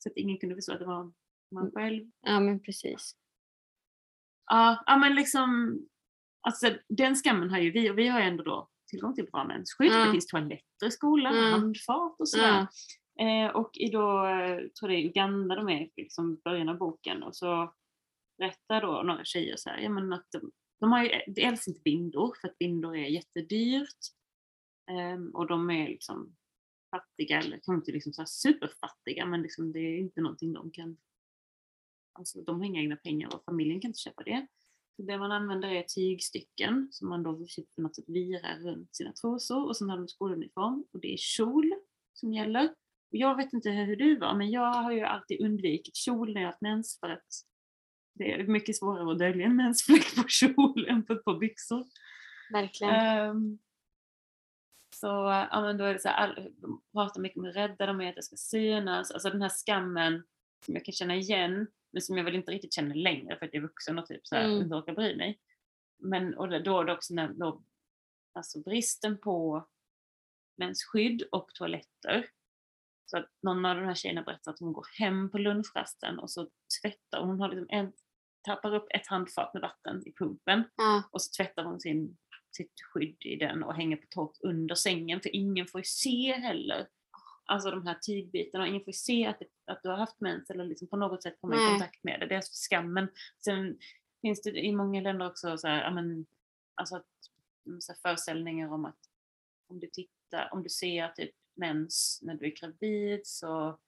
[0.04, 1.12] Så att ingen kunde förstå att det var
[1.52, 1.72] man Mm.
[1.72, 2.04] själv.
[2.22, 3.16] ja men precis.
[4.46, 5.80] Ja, ja men liksom,
[6.42, 9.44] alltså den skammen har ju vi och vi har ju ändå då tillgång till bra
[9.44, 9.92] mensskydd.
[9.92, 10.06] Ja.
[10.06, 11.42] Det finns toaletter i skolan, Ja.
[11.42, 12.68] handfat och sådär.
[13.16, 13.26] Ja.
[13.26, 17.24] Eh, och i då, eh, tror det är Uganda de är liksom början av boken
[17.24, 17.74] och så
[18.38, 21.82] berättar då några tjejer så här, ja, men att de, de har ju dels inte
[21.82, 23.98] bindor för att bindor är jättedyrt.
[25.16, 26.36] Um, och de är liksom
[26.92, 30.98] fattiga, eller kanske inte liksom så superfattiga men liksom det är inte någonting de kan,
[32.16, 34.48] alltså de har inga egna pengar och familjen kan inte köpa det.
[34.96, 37.34] Så det man använder är tygstycken som man då
[37.76, 41.18] på något sätt virar runt sina trosor och sen har de skoluniform och det är
[41.18, 41.74] kjol
[42.14, 42.76] som gäller.
[43.10, 46.48] Jag vet inte hur du var men jag har ju alltid undvikit kjol när jag
[46.48, 47.28] haft mens för att
[48.14, 51.86] det är mycket svårare att dölja en mensfläck på kjol än på ett par byxor.
[52.52, 53.30] Verkligen.
[53.30, 53.60] Um,
[54.96, 55.08] så
[55.52, 58.10] ja, men då är det så här, de pratar mycket om hur rädda de är
[58.10, 59.12] att det ska synas.
[59.12, 60.24] Alltså den här skammen
[60.66, 63.54] som jag kan känna igen men som jag väl inte riktigt känner längre för att
[63.54, 64.62] jag är vuxen och typ så här, mm.
[64.62, 65.40] inte orkar bry mig.
[66.00, 67.64] Men och då är det också när, då,
[68.34, 69.68] alltså bristen på
[70.58, 72.30] mensskydd och toaletter.
[73.06, 76.32] Så att någon av de här tjejerna berättar att hon går hem på lunchrasten och
[76.32, 76.50] så
[76.82, 77.94] tvättar hon, har liksom en,
[78.44, 81.02] tappar upp ett handfat med vatten i pumpen mm.
[81.12, 82.18] och så tvättar hon sin
[82.52, 86.34] sitt skydd i den och hänger på torrt under sängen för ingen får ju se
[86.34, 86.88] heller
[87.46, 90.66] alltså de här tygbitarna, ingen får se att, det, att du har haft mens eller
[90.66, 92.26] liksom på något sätt komma i kontakt med det.
[92.26, 93.08] Dels för skammen.
[93.44, 93.78] Sen
[94.22, 96.26] finns det i många länder också så här, men,
[96.76, 97.06] alltså att,
[97.80, 99.00] så här föreställningar om att
[99.70, 103.80] om du tittar, om du ser typ mens när du är gravid så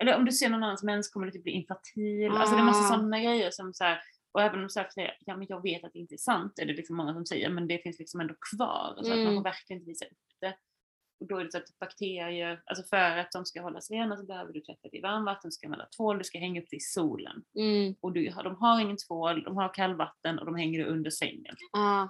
[0.00, 2.24] eller om du ser någon annans mens kommer du typ bli infertil.
[2.24, 2.36] Mm.
[2.36, 2.96] Alltså det är massa ah.
[2.96, 4.00] sådana grejer som så här,
[4.32, 6.66] och även om de säger ja men jag vet att det inte är sant, är
[6.66, 8.94] det liksom många som säger, men det finns liksom ändå kvar.
[9.02, 9.12] Så mm.
[9.12, 9.42] att man får mm.
[9.42, 10.56] verkligen inte visa upp det.
[11.28, 14.52] Då är det så att bakterier, alltså för att de ska hållas rena så behöver
[14.52, 16.80] du tvätta det i varmvatten, du ska använda tvål, du ska hänga upp det i
[16.80, 17.44] solen.
[17.54, 17.94] Mm.
[18.00, 21.56] Och du, de har ingen tvål, de har kallvatten och de hänger det under sängen.
[21.72, 22.08] Ah.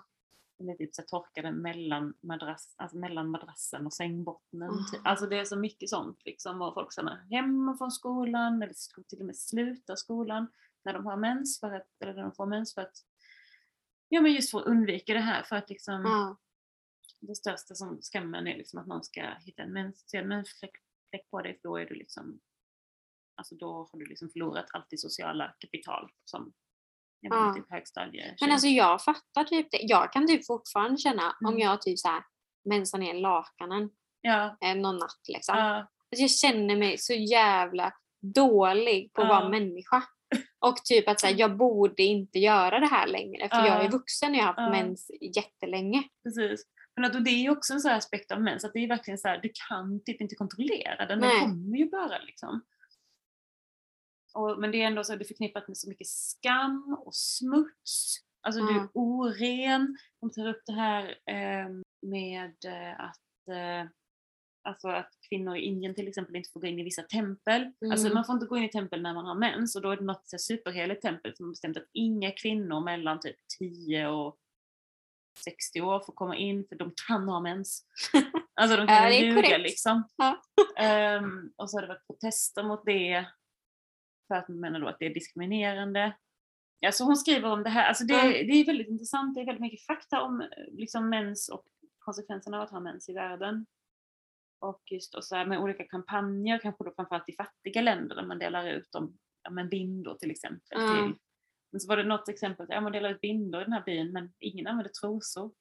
[0.59, 4.71] Det är typ så torkade mellan, madrass, alltså mellan madrassen och sängbottnen.
[4.71, 4.85] Mm.
[5.05, 6.63] Alltså det är så mycket sånt liksom.
[6.63, 10.47] Och folk stannar hemma från skolan eller till och med slutar skolan
[10.85, 12.97] när de har mens för att, eller när de får mens för att,
[14.09, 16.37] ja men just för att undvika det här för att liksom mm.
[17.27, 20.81] Det största som skammen är liksom att någon ska hitta en mens, se en mensfläck
[21.31, 22.41] på dig för då är du liksom,
[23.37, 26.53] alltså då har du liksom förlorat allt det sociala kapital som
[27.21, 27.55] ja.
[27.57, 28.37] typ högstadie.
[28.41, 29.83] Men alltså jag fattar typ det.
[29.83, 31.55] Jag kan typ fortfarande känna mm.
[31.55, 32.25] om jag typ så här
[32.65, 34.57] mensar ner lakanen ja.
[34.61, 35.59] eh, någon natt liksom.
[35.59, 35.77] Ja.
[35.77, 37.93] Alltså jag känner mig så jävla
[38.35, 40.03] dålig på att vara människa.
[40.59, 43.91] Och typ att så här, jag borde inte göra det här längre för jag är
[43.91, 46.03] vuxen och jag har haft mens jättelänge.
[46.23, 46.67] Precis.
[46.97, 49.19] Men att, det är ju också en sån aspekt av mens, att det är verkligen
[49.19, 52.63] så här, du kan typ inte kontrollera den, den kommer ju bara liksom.
[54.35, 58.17] Och, men det är ändå så att är förknippat med så mycket skam och smuts.
[58.43, 58.75] Alltså mm.
[58.75, 59.97] du är oren.
[60.21, 61.69] De tar upp det här eh,
[62.03, 62.55] med
[62.99, 63.91] att, eh,
[64.63, 67.63] alltså att kvinnor i Indien till exempel inte får gå in i vissa tempel.
[67.63, 67.93] Mm.
[67.93, 69.97] Alltså man får inte gå in i tempel när man har mens och då är
[69.97, 74.39] det något superheligt tempel som har bestämt att inga kvinnor mellan typ 10 och
[75.39, 77.87] 60 år får komma in för de kan ha mens.
[78.61, 80.09] Alltså de kan ja, ljuga liksom.
[80.17, 80.43] Ja.
[81.19, 83.27] Um, och så har det varit protester mot det
[84.29, 86.17] för att man menar då att det är diskriminerande.
[86.87, 89.63] Alltså hon skriver om det här, alltså det, det är väldigt intressant, det är väldigt
[89.63, 91.65] mycket fakta om liksom mens och
[91.99, 93.67] konsekvenserna av att ha mens i världen.
[94.61, 98.27] Och just och så här med olika kampanjer, kanske då framförallt i fattiga länder där
[98.27, 100.81] man delar ut dem, ja men bindor till exempel.
[100.81, 101.13] Mm.
[101.13, 101.21] Till.
[101.75, 104.13] Men så var det något exempel, ja man delar ut bindor i den här byn
[104.13, 105.55] men ingen använder trosor.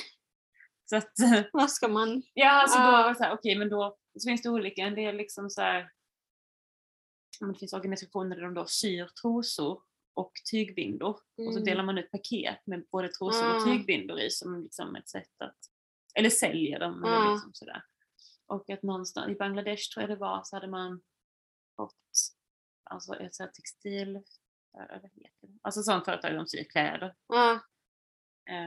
[0.90, 1.12] så att,
[1.52, 2.22] Vad ska man?
[2.34, 4.82] Ja alltså då var det så här, okej okay, men då så finns det olika,
[4.82, 5.90] en del liksom så här,
[7.40, 9.82] det finns organisationer där de då syr trosor
[10.14, 11.48] och tygbindor mm.
[11.48, 11.64] och så mm.
[11.64, 13.56] delar man ut paket med både trosor mm.
[13.56, 15.58] och tygbindor i som liksom ett sätt att,
[16.14, 17.04] eller säljer dem.
[17.04, 17.12] Mm.
[17.12, 17.82] Eller liksom sådär.
[18.46, 21.00] Och att någonstans, i Bangladesh tror jag det var, så hade man
[21.76, 21.94] fått
[22.84, 24.22] alltså ett sånt textil,
[25.62, 27.14] alltså sånt företag de syr kläder.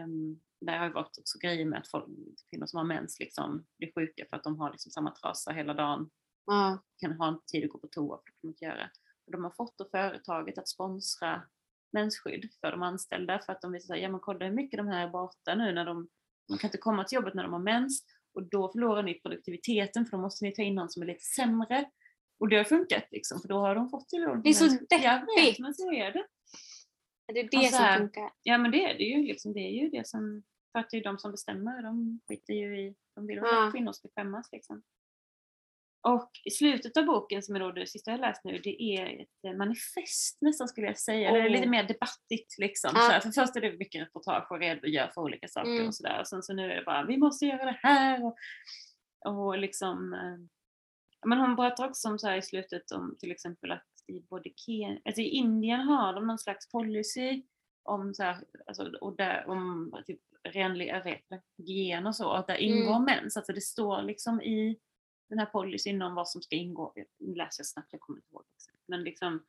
[0.05, 2.05] Um, där har det varit också grejer med att folk,
[2.49, 5.73] kvinnor som har mens liksom blir sjuka för att de har liksom samma trasa hela
[5.73, 6.09] dagen
[6.51, 6.77] Mm.
[6.97, 8.89] Kan ha en tid att gå på toa, för det kan man inte göra.
[9.25, 11.41] Och de har fått då företaget att sponsra
[11.91, 14.87] mensskydd för de anställda för att de vill säga, ja men kolla hur mycket de
[14.87, 16.07] här är borta nu när de,
[16.47, 20.05] de kan inte komma till jobbet när de har mens och då förlorar ni produktiviteten
[20.05, 21.89] för då måste ni ta in någon som är lite sämre.
[22.39, 25.59] Och det har funkat liksom, för då har de fått till Det är så deppigt!
[25.59, 26.25] Men så är det.
[27.33, 28.31] Det är det alltså, som funkar.
[28.43, 30.97] Ja men det är det ju, liksom, det är ju det som, för att det
[30.97, 33.71] är de som bestämmer, de skiter ju i, de vill att ja.
[33.71, 34.83] kvinnor ska skämmas liksom.
[36.01, 39.21] Och i slutet av boken, som är då det sista jag läst nu, det är
[39.21, 41.31] ett eh, manifest nästan skulle jag säga.
[41.31, 41.35] Oh.
[41.35, 42.91] Eller lite mer debattigt liksom.
[42.95, 43.21] Ah.
[43.21, 45.87] Så för först är det mycket reportage och redogör för olika saker mm.
[45.87, 46.19] och sådär.
[46.19, 48.25] Och sen så nu är det bara, vi måste göra det här.
[48.25, 48.37] Och,
[49.25, 50.58] och liksom, eh,
[51.25, 54.49] Men hon pratar också om så här i slutet om till exempel att i både
[54.49, 57.43] Ken, alltså i Indien har de någon slags policy
[57.83, 61.25] om så här, alltså, och där, om typ renlig, jag vet
[61.57, 63.03] hygien och så, att där ingår Mm.
[63.03, 63.37] mens.
[63.37, 64.79] Alltså det står liksom i
[65.29, 66.93] den här policyn om vad som ska ingå.
[67.19, 68.77] Nu läser jag snabbt, jag kommer inte ihåg exakt.
[68.87, 69.45] Men liksom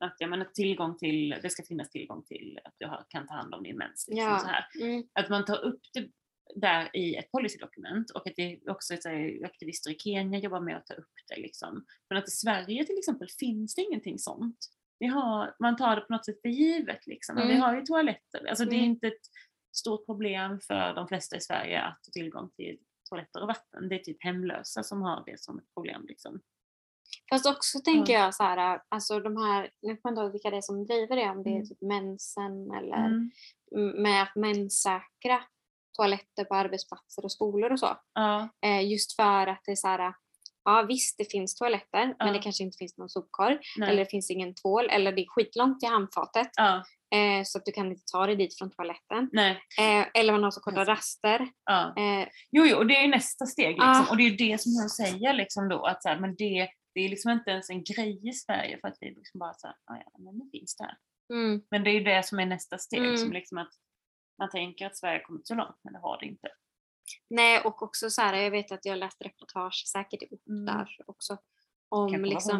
[0.00, 3.54] att jag menar, tillgång till, det ska finnas tillgång till att har, kan ta hand
[3.54, 4.08] om din mens.
[4.08, 4.38] Liksom, Ja.
[4.38, 4.64] så här.
[4.80, 5.08] Mm.
[5.12, 6.08] Att man tar upp det
[6.54, 10.60] där i ett policydokument och att det är också så här, aktivister i Kenya jobbar
[10.60, 11.40] med att ta upp det.
[11.40, 11.84] Liksom.
[12.08, 14.58] Men att i Sverige till exempel finns det ingenting sånt.
[14.98, 17.06] Vi har, man tar det på något sätt för givet.
[17.06, 17.36] Liksom.
[17.36, 17.60] Och Vi Mm.
[17.62, 18.46] har ju toaletter.
[18.48, 18.90] Alltså, Det är Mm.
[18.90, 19.20] inte ett
[19.76, 22.78] stort problem för de flesta i Sverige att få tillgång till
[23.10, 23.88] toaletter och vatten.
[23.88, 26.04] Det är typ hemlösa som har det som ett problem.
[26.08, 26.40] Liksom.
[27.30, 30.50] Fast också tänker jag så här, alltså de här, nu kommer jag inte ihåg vilka
[30.50, 31.68] det är som driver det, om det är Mm.
[31.68, 33.06] typ mensen eller
[33.76, 34.02] Mm.
[34.02, 35.42] med att menssäkra
[35.98, 37.96] toaletter på arbetsplatser och skolor och så.
[38.14, 40.14] Ja, Eh, just för att det är så här,
[40.64, 42.32] ja visst det finns toaletter men Ja.
[42.32, 43.88] det kanske inte finns någon sopkorg nej.
[43.90, 46.74] eller det finns ingen tvål eller det är skitlångt till handfatet ja,
[47.14, 49.30] eh, så att du kan inte ta dig dit från toaletten.
[49.78, 51.48] Eh, eller man har så korta raster.
[51.64, 51.94] Ja.
[51.96, 53.68] Eh, Jo, jo, och det är ju nästa steg.
[53.70, 53.88] Liksom.
[53.88, 54.06] Ja.
[54.10, 57.00] Och det är det som hon säger liksom då, att så här, men det, det
[57.00, 59.76] är liksom inte ens en grej i Sverige för att vi liksom bara så här,
[59.86, 60.96] "Ah, ja, men det finns det här.
[61.32, 63.16] mm, Men det är ju det som är nästa steg, Mm.
[63.16, 63.72] som liksom att
[64.38, 66.48] man tänker att Sverige kommit så långt, men det har det inte.
[67.30, 70.64] nej och också så här, jag vet att jag läst reportage säkert i Mm.
[70.66, 71.38] där också.
[71.90, 72.50] Om liksom.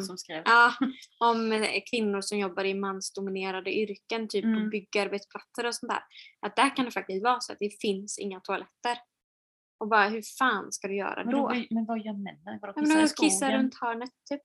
[0.44, 0.72] Ja,
[1.20, 4.70] om eh, kvinnor som jobbar i mansdominerade yrken, typ på Mm.
[4.70, 6.02] byggarbetsplatser och sånt där.
[6.40, 8.98] Att där kan det faktiskt vara så att det finns inga toaletter.
[9.78, 11.48] Och bara hur fan ska du göra Men, då?
[11.48, 12.58] då, men vad gör männen?
[12.60, 14.42] Vadå, Ja, men de kissar runt hörnet typ.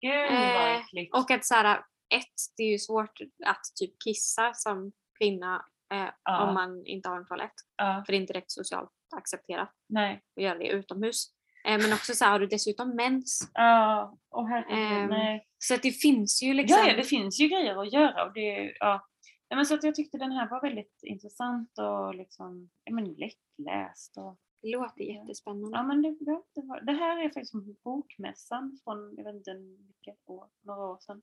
[0.00, 1.14] Gud Eh, vad äckligt.
[1.14, 1.78] Och att så här,
[2.14, 6.48] ett, det är ju svårt att typ kissa som kvinna eh, Ja.
[6.48, 7.54] om man inte har en toalett.
[7.76, 10.22] Ja, För det är inte rätt socialt accepterat nej.
[10.36, 11.26] att göra det utomhus.
[11.68, 13.50] Eh, men också så här, har du dessutom mens.
[13.54, 15.46] Ja, och herregud, Ehm, nej.
[15.58, 16.78] Så att det finns ju liksom.
[16.86, 18.24] Ja, det finns ju grejer att göra.
[18.24, 19.06] Och det, ja.
[19.54, 24.16] Men så att jag tyckte den här var väldigt intressant och liksom, ja, men lättläst.
[24.16, 25.76] Och, det låter jättespännande.
[25.78, 26.08] ja, men det,
[26.54, 29.54] det, var, det här är faktiskt Bokmässan från, jag vet inte
[29.86, 31.22] vilket år, några år sedan.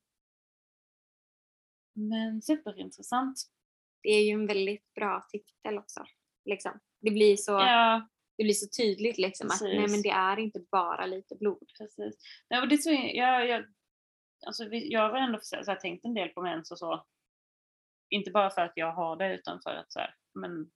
[1.94, 3.38] Men superintressant.
[4.04, 6.06] Det är ju en väldigt bra titel också.
[6.46, 6.80] Liksom.
[7.02, 8.08] Det, blir så, Ja,
[8.38, 11.72] det blir så tydligt liksom, att nej, men det är inte bara lite blod.
[11.78, 12.16] precis.
[12.50, 13.66] Nej, och det så, jag, jag,
[14.46, 17.06] alltså, jag har ändå så här, tänkt en del på mens och så.
[18.10, 20.72] Inte bara för att jag har det utan för att så här, men,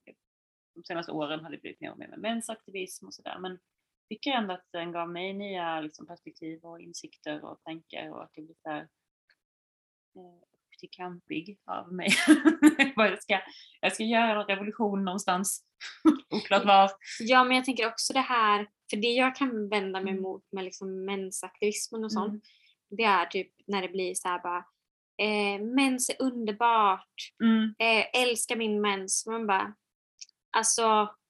[0.76, 3.40] de senaste åren har det blivit mer och mer med mensaktivism och sådär.
[3.40, 8.10] Men jag tycker ändå att den gav mig nya liksom, perspektiv och insikter och tankar
[8.10, 8.82] och att jag blir så här,
[10.16, 10.53] eh,
[10.84, 12.10] till kampig av mig.
[12.96, 13.40] Jag, ska,
[13.82, 15.64] jag ska göra en revolution någonstans.
[16.30, 16.92] Oklart var.
[17.20, 20.24] Ja men jag tänker också det här, för det jag kan vända mig Mm.
[20.24, 22.42] mot med liksom mensaktivismen och sånt, Mm.
[22.90, 24.66] det är typ när det blir så här bara
[25.18, 27.76] eh, mens är underbart, Mm.
[27.80, 29.26] eh, älskar min mens.
[29.28, 29.76] Man bara,
[30.58, 30.82] alltså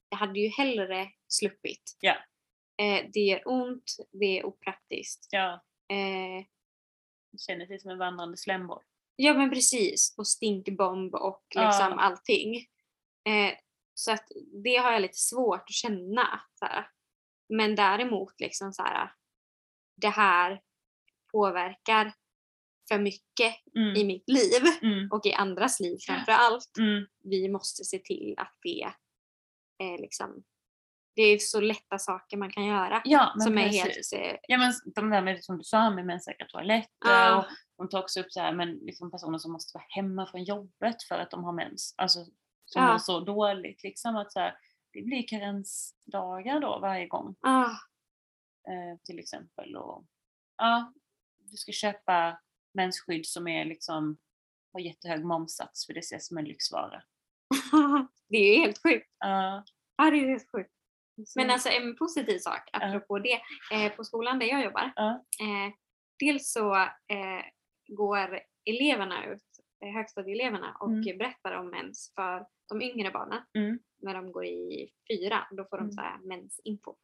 [0.10, 1.98] jag hade ju hellre sluppit.
[2.00, 2.16] Ja.
[2.82, 5.28] Eh, det gör ont, det är opraktiskt.
[5.32, 6.46] Ja, Eh,
[7.48, 8.82] känner sig som en vandrande slemboll.
[9.16, 11.68] Ja men precis, och stinkbomb och Ja.
[11.68, 12.56] liksom allting.
[13.30, 13.54] Eh,
[13.94, 14.28] så att
[14.64, 16.42] det har jag lite svårt att känna.
[16.60, 16.88] Så här.
[17.50, 19.12] Men däremot liksom så här,
[19.96, 20.62] det här
[21.32, 22.14] påverkar
[22.90, 23.96] för mycket Mm.
[23.96, 25.12] i mitt liv Mm.
[25.12, 26.78] och i andras liv framför allt.
[26.80, 27.06] Mm.
[27.24, 28.84] Vi måste se till att det
[29.78, 30.44] är liksom,
[31.16, 34.14] det är så lätta saker man kan göra Ja, som är precis.
[34.14, 37.38] helt, eh, Ja men de där med, som du sa med menssäkra toaletter Ja.
[37.38, 37.46] och
[37.78, 41.04] de tar också upp så här, men liksom personer som måste vara hemma från jobbet
[41.04, 41.94] för att de har mens.
[41.98, 42.26] Alltså
[42.66, 42.92] som Ja.
[42.92, 44.58] mår så dåligt liksom att så här,
[44.94, 47.70] det blir karensdagar då varje gång ah,
[48.68, 49.76] eh, till exempel.
[49.76, 50.06] Och,
[50.58, 50.94] ja,
[51.40, 52.40] du ska köpa
[52.74, 54.18] mensskydd som är liksom
[54.74, 57.04] har jättehög momssats för det ses som en lyxvara.
[58.30, 59.10] det är ju helt sjukt.
[59.20, 59.64] Ja,
[59.98, 60.72] Ja det är helt sjukt.
[61.36, 63.42] Men så- alltså en positiv sak apropå det,
[63.74, 65.10] eh, på skolan där jag jobbar, Ja.
[65.42, 65.74] eh,
[66.20, 67.44] dels så eh,
[67.96, 69.44] går eleverna ut,
[69.86, 71.18] eh, högstadieeleverna och Mm.
[71.18, 73.80] berättar om mens för de yngre barnen Mm.
[74.02, 75.48] när de går i fyra.
[75.52, 75.92] Då får de Mm.
[75.92, 76.96] så här mensinfo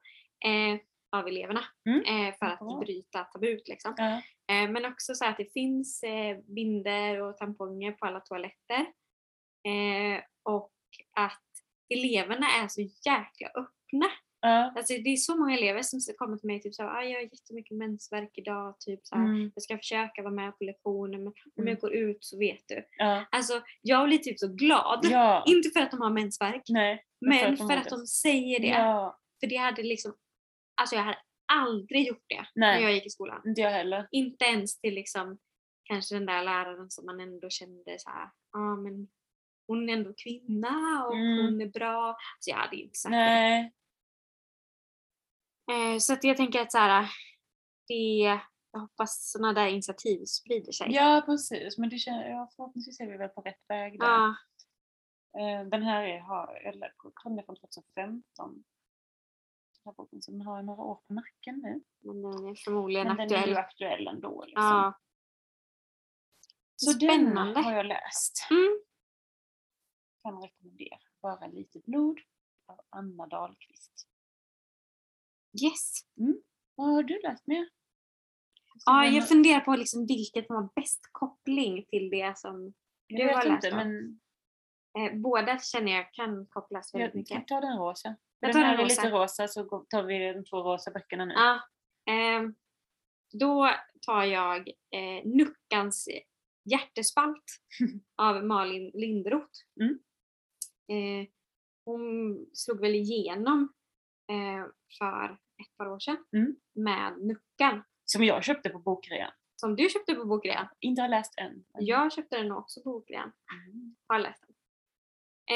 [0.45, 0.80] eh,
[1.12, 2.28] av eleverna Mm.
[2.28, 3.67] eh, för att bryta tabut.
[3.67, 3.93] Liksom.
[4.52, 8.80] Eh, men också så att det finns eh, binder och tamponger på alla toaletter.
[9.67, 10.71] Eh, och
[11.15, 11.43] att
[11.93, 14.06] eleverna är så jäkla öppna.
[14.41, 14.73] Ja.
[14.75, 17.15] Alltså det är så många elever som kommer till mig typ så här, ah, jag
[17.17, 19.52] har jättemycket mensvärk idag, typ så Mm.
[19.56, 21.67] jag ska försöka vara med på lektionen men om Mm.
[21.67, 22.84] jag går ut så vet du.
[22.97, 23.25] Ja.
[23.32, 24.99] Alltså jag blir typ så glad.
[25.12, 25.43] ja.
[25.47, 27.04] Inte för att de har mensvärk Nej.
[27.21, 28.08] men för för att att de de, har det.
[28.08, 28.73] säger det.
[29.39, 30.13] För det hade liksom,
[30.82, 31.17] alltså jag hade
[31.54, 33.41] aldrig gjort det när Nej, jag gick i skolan.
[33.45, 34.08] inte jag heller.
[34.12, 35.38] Inte ens till liksom
[35.84, 39.08] kanske den där läraren som man ändå kände så här, ja men
[39.67, 41.45] hon är ändå kvinna och Mm.
[41.45, 42.17] hon är bra.
[42.39, 43.17] Så jag hade inte sagt det.
[43.17, 43.71] Nej, Eh,
[46.00, 47.10] så att jag tänker att så här,
[47.88, 48.40] det,
[48.72, 50.92] jag hoppas sådana där initiativ sprider sig.
[50.94, 51.78] ja precis.
[51.78, 54.06] Men det känns, ja, förhoppningsvis är vi väl på rätt väg där.
[54.08, 54.36] Ja,
[55.40, 56.94] Eh, Den här är, har, eller
[57.46, 58.24] från 2015.
[58.46, 58.64] Den
[59.86, 61.82] här boken, så den har några år på nacken nu.
[62.00, 63.50] men den är förmodligen Men den är aktuell.
[63.50, 64.46] ju aktuell ändå.
[64.46, 64.64] Liksom.
[64.64, 65.00] Ja.
[66.76, 67.54] Så Spännande.
[67.54, 68.48] den har jag läst.
[68.52, 68.80] Mm.
[70.24, 71.00] Kan rekommendera.
[71.22, 72.20] Bara lite blod
[72.66, 74.08] av Anna Dahlqvist.
[75.64, 75.94] Yes.
[76.76, 77.70] Vad har du läst mer?
[78.86, 82.74] Ja, jag funderar på liksom vilket som har bäst koppling till det som
[83.08, 83.76] jag du har inte, då.
[83.76, 84.20] men
[84.98, 87.48] eh, båda känner jag kan kopplas väldigt jag mycket.
[87.48, 88.16] ta den rosa.
[88.40, 89.44] Jag Den tar här den är lite rosa.
[89.44, 91.34] rosa så tar vi de två rosa böckerna nu.
[91.34, 91.62] Ja,
[92.14, 92.56] ehm,
[93.32, 93.70] då
[94.02, 96.10] tar jag eh, Nuckans
[96.72, 97.44] hjärtespalt
[98.16, 99.60] av Malin Lindroth.
[99.82, 100.00] Mm.
[100.92, 101.28] Eh,
[101.86, 103.70] hon slog väl igenom eh,
[105.00, 106.56] för ett par år sedan Mm.
[106.76, 109.32] med Nuckan Som jag köpte på bokrean.
[109.56, 110.68] som du köpte på bokrean.
[110.80, 111.65] Inte har läst än.
[111.74, 113.32] Jag köpte den också på bokrean.
[113.68, 113.96] Mm.
[114.08, 114.56] Har läst den.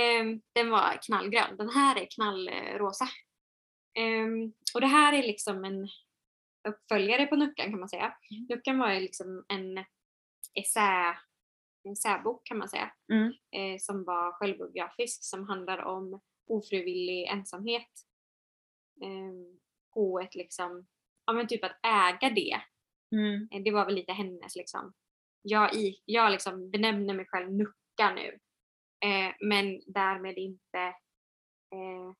[0.01, 1.57] Ehm, den var knallgrön.
[1.57, 3.05] Den här är knallrosa.
[3.93, 5.87] Ehm, och det här är liksom en
[6.67, 8.17] uppföljare på Nuckan kan man säga.
[8.31, 8.45] Mm.
[8.49, 9.77] Nuckan var ju liksom en
[10.53, 11.17] essä,
[11.83, 12.93] en essäbok kan man säga.
[13.11, 13.27] Mm.
[13.51, 17.89] Eh, som var självbiografisk som handlar om ofrivillig ensamhet.
[19.01, 19.59] Ehm,
[19.93, 20.87] på ett liksom,
[21.25, 22.61] ja men typ att äga det
[23.15, 23.47] Mm.
[23.51, 24.93] Eh, Det var väl lite hennes liksom.
[25.41, 28.39] Jag, i, jag liksom benämner mig själv Nucka nu.
[29.05, 30.77] Eh, men därmed inte
[31.73, 32.13] eh,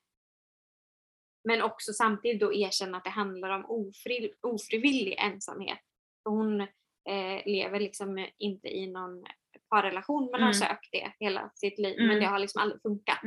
[1.44, 5.80] men också samtidigt då erkänna att det handlar om ofri, ofrivillig ensamhet.
[6.24, 6.62] För hon
[7.10, 9.26] eh, lever liksom inte i någon
[9.70, 10.54] parrelation men har Mm.
[10.54, 12.08] sökt det hela sitt liv Mm.
[12.08, 13.24] men det har liksom aldrig funkat.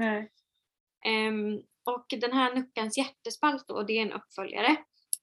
[1.87, 4.71] Och den här Nuckans hjärtespalt då, det är en uppföljare.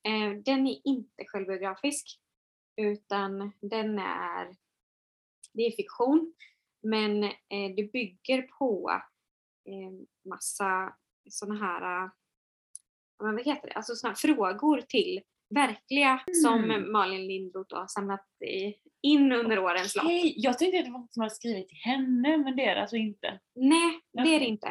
[0.07, 2.19] Eh, den är inte självbiografisk
[2.81, 4.55] utan den är,
[5.53, 6.33] det är fiktion
[6.83, 9.01] men eh, det bygger på
[9.69, 10.95] eh, massa
[11.29, 12.09] sådana här,
[13.17, 16.91] vad heter det, alltså här frågor till verkliga som Mm.
[16.91, 20.05] Malin Lindroth har samlat i, in under årens lopp.
[20.05, 22.75] Hej, jag tänkte att det var något som hade skrivit till henne men det är
[22.75, 23.39] det alltså inte.
[23.55, 24.67] Nej, det är det inte.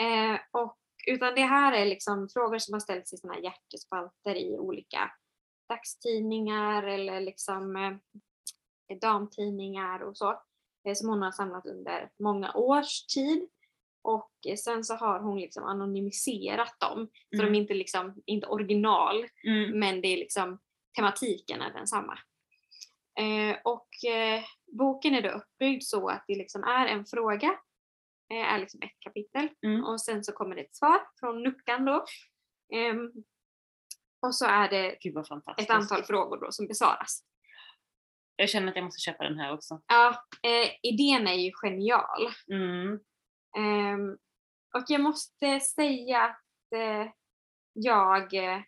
[0.00, 4.34] Eh, och, utan det här är liksom frågor som har ställts i såna här hjärtespalter
[4.34, 5.10] i olika
[5.68, 10.30] dagstidningar eller liksom eh, damtidningar och så.
[10.88, 13.48] Eh, som hon har samlat under många års tid.
[14.02, 17.08] Och eh, sen så har hon liksom anonymiserat dem.
[17.36, 17.52] Så Mm.
[17.52, 19.78] de är inte liksom, inte original Mm.
[19.78, 20.58] men det är liksom
[20.96, 22.18] tematiken är densamma.
[23.18, 27.58] Eh, och eh, boken är då uppbyggd så att det liksom är en fråga,
[28.34, 29.84] är liksom ett kapitel Mm.
[29.84, 32.04] och sen så kommer det ett svar från Nuckan då.
[32.74, 33.10] Ehm,
[34.26, 34.92] och så är det
[35.56, 37.24] ett antal frågor då som besvaras.
[38.36, 39.82] Jag känner att jag måste köpa den här också.
[39.86, 42.28] Ja, eh, idén är ju genial.
[42.52, 43.00] Mm.
[43.58, 44.12] Ehm,
[44.74, 47.12] och jag måste säga att eh,
[47.72, 48.62] jag, eh,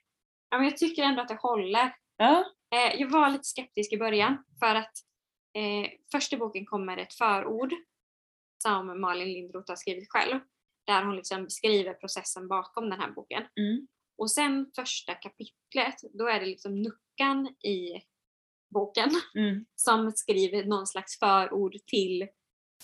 [0.49, 1.95] ja, men jag tycker ändå att det håller.
[2.17, 2.45] Ja.
[2.75, 4.93] Eh, jag var lite skeptisk i början för att
[5.55, 7.73] eh, först i boken kommer ett förord
[8.63, 10.41] som Malin Lindroth har skrivit själv.
[10.87, 13.43] Där hon liksom beskriver processen bakom den här boken.
[13.61, 13.89] Mm.
[14.19, 18.03] Och sen första kapitlet, då är det liksom Nuckan i
[18.75, 19.65] boken Mm.
[19.75, 22.29] som skriver någon slags förord till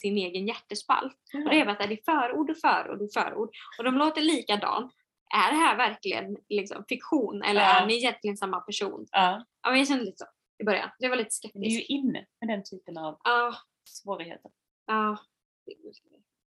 [0.01, 1.17] sin egen hjärtespalt.
[1.45, 3.51] Och det är bara att det är förord och förord och förord.
[3.79, 4.93] Och de låter likadant.
[5.35, 7.81] Är det här verkligen liksom fiktion eller Ja.
[7.83, 9.07] är ni egentligen samma person?
[9.11, 9.45] Ja.
[9.63, 10.25] Ja, men jag kände lite så
[10.63, 10.91] i början.
[10.99, 11.91] Jag var lite Det är ju skeptisk.
[11.91, 13.55] inne med den typen av Ja,
[13.89, 14.51] svårigheter.
[14.87, 15.19] ja.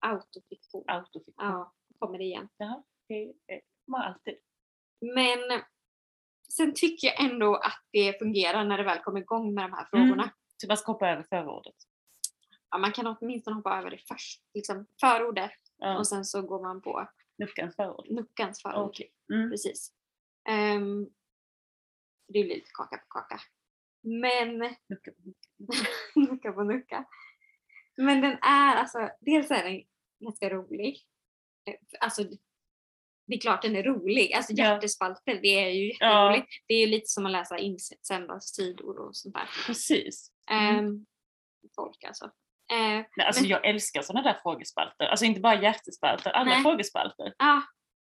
[0.01, 0.85] Autofiktion.
[0.87, 1.35] Autofiktion.
[1.37, 2.49] Ja, kommer det igen.
[2.57, 2.85] Ja.
[3.09, 3.33] Det
[3.87, 4.35] man alltid.
[5.15, 5.63] Men
[6.57, 9.85] sen tycker jag ändå att det fungerar när det väl kommer igång med de här
[9.91, 10.23] frågorna.
[10.23, 10.35] Mm.
[10.57, 11.75] Så man ska hoppa över förordet.
[12.71, 14.43] Ja, man kan åtminstone hoppa över det först.
[14.55, 15.99] Liksom förordet Ja.
[15.99, 17.09] och sen så går man på
[17.39, 18.11] Nuckans förord.
[18.11, 18.89] Nuckans förord.
[18.89, 19.13] Okej.
[19.33, 19.51] Mm.
[19.51, 19.93] Precis.
[20.49, 21.05] Ehm,
[22.29, 23.41] det blir lite kaka på kaka.
[24.03, 24.59] Men
[24.89, 25.49] Nucka på nucka.
[26.33, 27.05] nucka på nucka.
[27.97, 29.83] Men den är alltså, dels är den
[30.21, 31.01] ganska rolig.
[31.69, 32.23] Eh, Alltså
[33.27, 34.33] det är klart den är rolig.
[34.33, 34.65] Alltså Ja.
[34.65, 36.31] hjärtespalter, det är ju Ja.
[36.31, 36.53] jätteroligt.
[36.69, 39.49] Det är ju lite som att läsa insändarsidor och sånt där.
[39.67, 40.31] Precis.
[40.51, 40.77] Mm.
[40.79, 41.07] Ehm,
[41.77, 42.25] folk alltså.
[42.73, 42.79] Eh,
[43.17, 45.05] Nej, alltså Men- jag älskar sådana där frågespalter.
[45.07, 46.63] Alltså inte bara hjärtespalter, alla Nej.
[46.63, 47.35] frågespalter.
[47.39, 47.63] Ja,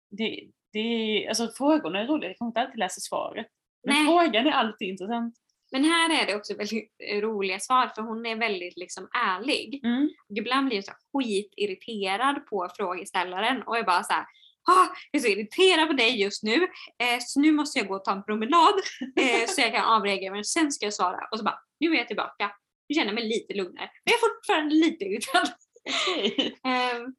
[0.09, 3.47] Det, det, är- alltså frågorna är roliga, jag kan inte alltid läsa svaret.
[3.83, 4.05] Men Nej.
[4.07, 5.35] frågan är alltid intressant.
[5.73, 9.81] Men här är det också väldigt eh, roliga svar för hon är väldigt liksom ärlig.
[9.85, 10.09] Mm.
[10.39, 14.25] Ibland blir jag så skitirriterad på frågeställaren och är bara så här.
[14.71, 16.63] Ah, jag är så irriterad på dig just nu,
[16.99, 18.73] eh, så nu måste jag gå och ta en promenad
[19.19, 21.27] eh, så jag kan avreagera men sen ska jag svara.
[21.31, 22.51] Och så bara, nu är jag tillbaka.
[22.89, 23.89] Nu känner jag mig lite lugnare.
[24.03, 25.49] Men jag är fortfarande lite irriterad.
[25.89, 26.59] Okej.
[26.63, 27.15] Ehm,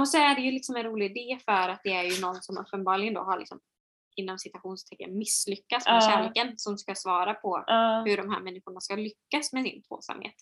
[0.00, 2.42] och så är det ju liksom en rolig idé för att det är ju någon
[2.42, 3.60] som uppenbarligen då har liksom
[4.20, 6.00] inom citationstecken misslyckats med Ja.
[6.00, 10.34] kärleken som ska svara på Ja, hur de här människorna ska lyckas med sin tvåsamhet.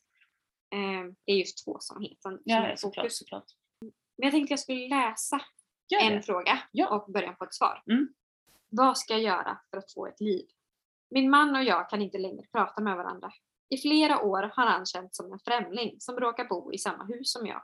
[0.74, 3.04] Ehm, det är just tvåsamheten som ja, är såklart.
[3.04, 3.18] fokus.
[3.18, 3.44] såklart.
[3.80, 3.92] Men
[4.26, 5.40] jag tänkte jag skulle läsa
[6.02, 6.58] en fråga
[6.90, 7.82] och början på ett svar.
[7.90, 8.08] Mm.
[8.68, 10.46] Vad ska jag göra för att få ett liv?
[11.10, 13.32] Min man och jag kan inte längre prata med varandra.
[13.70, 17.32] I flera år har han känts som en främling som råkar bo i samma hus
[17.32, 17.62] som jag.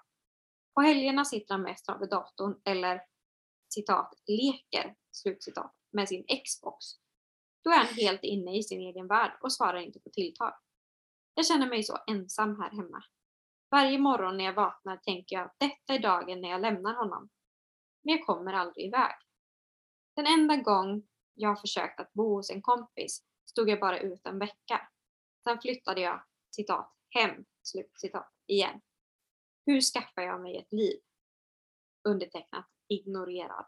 [0.74, 3.00] På helgerna sitter han mest framför datorn eller
[3.74, 6.86] citat leker slutcitat med sin Xbox.
[7.64, 10.52] Då är han helt inne i sin egen värld och svarar inte på tilltal.
[11.34, 13.04] Jag känner mig så ensam här hemma.
[13.70, 17.28] Varje morgon när jag vaknar tänker jag att detta är dagen när jag lämnar honom.
[18.02, 19.14] Men jag kommer aldrig iväg.
[20.16, 24.26] Den enda gång jag har försökt att bo hos en kompis stod jag bara ut
[24.26, 24.88] en vecka.
[25.44, 28.80] Sen flyttade jag, citat, hem, slut citat, igen.
[29.66, 31.00] Hur skaffar jag mig ett liv?
[32.08, 33.66] Undertecknat ignorerad.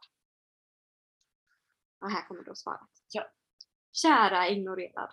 [2.01, 2.91] Och här kommer då svaret.
[3.09, 3.31] Ja.
[3.93, 5.13] Kära ignorerad.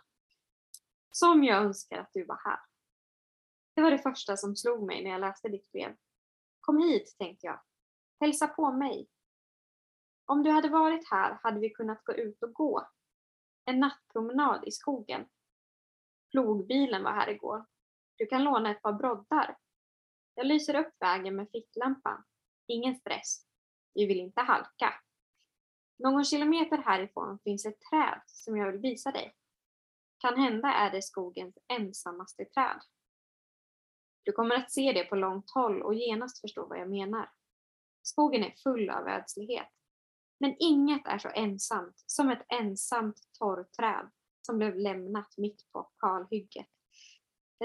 [1.12, 2.60] Som jag önskar att du var här.
[3.76, 5.96] Det var det första som slog mig när jag läste ditt brev.
[6.60, 7.62] Kom hit, tänkte jag.
[8.20, 9.10] Hälsa på mig.
[10.26, 12.90] Om du hade varit här hade vi kunnat gå ut och gå.
[13.66, 15.28] En nattpromenad i skogen.
[16.32, 17.66] Plogbilen var här igår.
[18.16, 19.58] Du kan låna ett par broddar.
[20.36, 22.24] Jag lyser upp vägen med ficklampan.
[22.68, 23.46] Ingen stress.
[23.94, 24.94] Vi vill inte halka.
[26.04, 29.36] Någon kilometer härifrån finns ett träd som jag vill visa dig.
[30.18, 32.82] Kan hända är det skogens ensammaste träd.
[34.24, 37.32] Du kommer att se det på långt håll och genast förstå vad jag menar.
[38.02, 39.70] Skogen är full av ödslighet.
[40.40, 44.10] Men inget är så ensamt som ett ensamt torrträd
[44.42, 46.70] som blev lämnat mitt på kalhygget.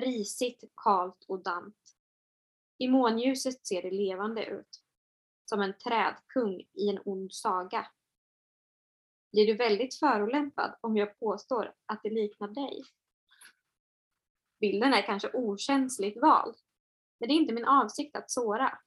[0.01, 1.97] Risigt, kalt och dant.
[2.79, 4.83] I månljuset ser det levande ut.
[5.45, 7.87] Som en trädkung i en ond saga.
[9.33, 12.83] Blir du väldigt förolämpad om jag påstår att det liknar dig?
[14.61, 16.57] Bilden är kanske okänsligt vald,
[17.21, 18.79] men det är inte min avsikt att såra.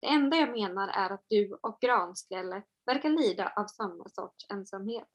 [0.00, 5.08] Det enda jag menar är att du och Granskälle verkar lida av samma sorts ensamhet.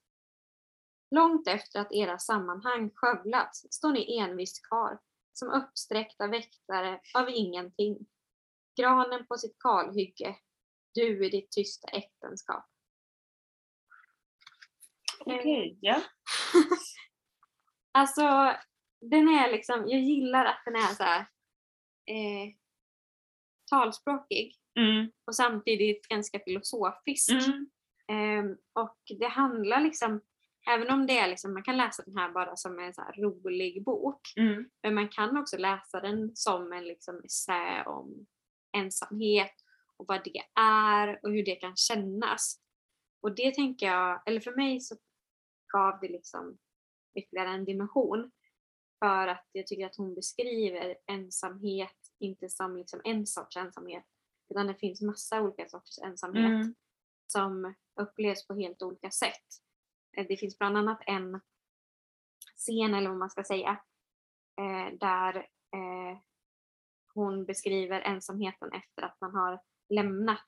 [1.10, 5.00] Långt efter att era sammanhang skövlats står ni envist kvar,
[5.32, 8.06] som uppsträckta väktare av ingenting.
[8.76, 10.36] Granen på sitt kalhygge,
[10.94, 12.64] du i ditt tysta äktenskap.
[15.26, 16.02] Okej, ja.
[17.92, 18.22] Alltså,
[19.00, 21.20] den är liksom, jag gillar att den är så här,
[22.06, 22.52] eh,
[23.70, 25.10] talspråkig Mm.
[25.26, 27.30] och samtidigt ganska filosofisk.
[27.30, 27.66] Mm.
[28.08, 30.20] Ehm, och det handlar liksom,
[30.70, 33.84] även om det är liksom, man kan läsa den här bara som en så rolig
[33.84, 34.70] bok, Mm.
[34.82, 38.26] men man kan också läsa den som en liksom essä om
[38.76, 39.54] ensamhet
[39.96, 42.60] och vad det är och hur det kan kännas.
[43.22, 44.96] Och det tänker jag, eller för mig så
[45.76, 46.58] gav det liksom
[47.14, 48.30] ytterligare en dimension.
[48.98, 54.04] För att jag tycker att hon beskriver ensamhet inte som liksom en sorts ensamhet
[54.48, 56.74] utan det finns massa olika sorters ensamhet Mm.
[57.26, 59.46] som upplevs på helt olika sätt.
[60.16, 61.40] Eh, Det finns bland annat en
[62.56, 63.70] scen, eller vad man ska säga,
[64.60, 65.36] eh, där
[65.76, 66.18] eh,
[67.14, 70.46] hon beskriver ensamheten efter att man har lämnat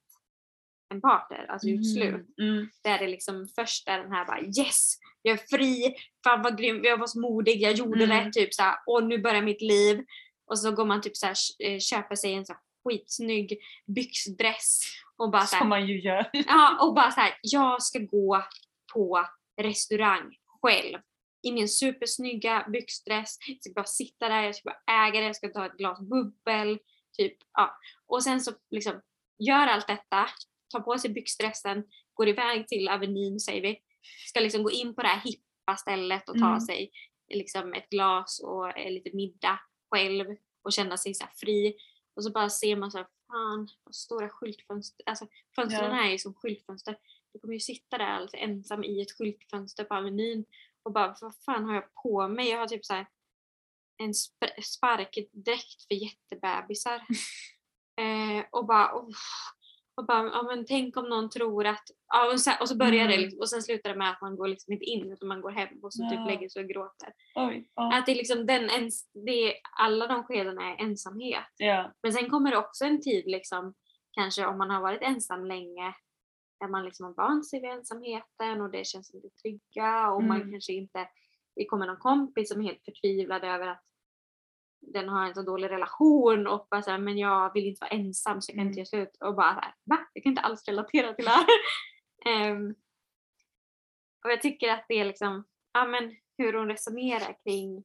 [0.90, 2.38] en partner, alltså gjort slut.
[2.38, 2.68] Mm.
[2.84, 6.84] Där det liksom först är den här bara yes, jag är fri, fan vad grym,
[6.84, 8.24] jag var så modig, jag gjorde Mm.
[8.24, 10.04] rätt, typ såhär, och nu börjar mitt liv.
[10.46, 14.80] Och så går man typ såhär, eh, köper sig en så här skitsnygg byxdress
[15.16, 16.30] och bara såhär, Som man ju gör.
[16.46, 18.44] Ja, och bara så här, jag ska gå
[18.94, 19.26] på
[19.60, 20.98] restaurang själv
[21.42, 23.36] i min supersnygga byxdress.
[23.48, 26.00] Jag ska bara sitta där, jag ska bara äga det, jag ska ta ett glas
[26.00, 26.78] bubbel.
[27.16, 27.78] Typ, ja.
[28.06, 29.00] Och sen så liksom
[29.38, 30.26] gör allt detta,
[30.68, 33.80] tar på sig byxdressen, går iväg till Avenyn säger vi.
[34.28, 36.60] Ska liksom gå in på det här hippa stället och ta Mm.
[36.60, 36.90] sig
[37.34, 39.60] liksom ett glas och eh, lite middag
[39.90, 40.26] själv
[40.62, 41.76] och känna sig så fri.
[42.16, 46.04] Och så bara ser man så här, fan vad stora skyltfönster, alltså fönstren Ja.
[46.04, 46.98] är ju som skyltfönster.
[47.32, 50.44] Du kommer ju sitta där alldeles ensam i ett skyltfönster på Avenyn
[50.82, 52.48] och bara vad fan har jag på mig?
[52.48, 53.06] Jag har typ så här
[53.96, 56.96] en sp- sparkdräkt för jättebebisar.
[58.00, 59.14] eh, och bara oh.
[59.98, 61.82] Och, bara, ja, men tänk om någon tror att...
[62.08, 63.20] Ja, och, sen, och så börjar det Mm.
[63.20, 65.50] liksom, och sen slutar det med att man går liksom inte in utan man går
[65.50, 66.10] hem och så Ja.
[66.10, 67.12] typ lägger sig och gråter.
[67.34, 67.70] Oj.
[67.74, 67.98] Ja.
[67.98, 71.44] Att det är liksom den ens, det är, alla de skedena är ensamhet.
[71.56, 71.92] ja.
[72.02, 73.74] Men sen kommer det också en tid liksom,
[74.12, 75.94] kanske om man har varit ensam länge,
[76.60, 80.36] där man liksom har vant sig vid ensamheten och det känns det trygga och man
[80.40, 80.50] Mm.
[80.52, 81.08] kanske inte,
[81.56, 83.82] det kommer någon kompis som är helt förtvivlad över att
[84.80, 88.40] den har en så dålig relation och bara såhär, men jag vill inte vara ensam
[88.42, 88.68] så jag kan Mm.
[88.68, 89.16] inte göra slut.
[89.20, 89.98] Och bara såhär, va?
[90.12, 91.46] Jag kan inte alls relatera till det här.
[92.26, 92.70] Ehm,
[94.24, 97.84] och jag tycker att det är liksom, ja men hur hon resonerar kring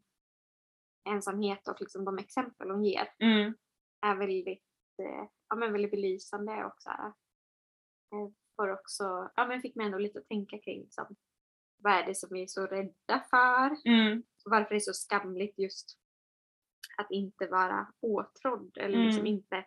[1.09, 3.53] ensamhet och liksom de exempel hon ger Mm.
[4.01, 4.63] är väldigt,
[5.01, 9.85] eh, ja, men väldigt belysande och så här, eh, får också, ja, men fick mig
[9.85, 11.15] ändå lite att tänka kring liksom,
[11.77, 13.89] vad är det som vi är så rädda för?
[13.89, 14.23] Mm.
[14.45, 15.97] Varför det är så skamligt just
[16.97, 19.33] att inte vara åtrådd eller liksom Mm.
[19.33, 19.65] inte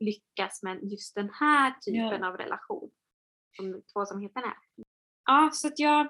[0.00, 2.28] lyckas med just den här typen Ja.
[2.28, 2.90] av relation
[3.56, 4.56] som tvåsamheten är.
[5.26, 6.06] Ja, så att jag,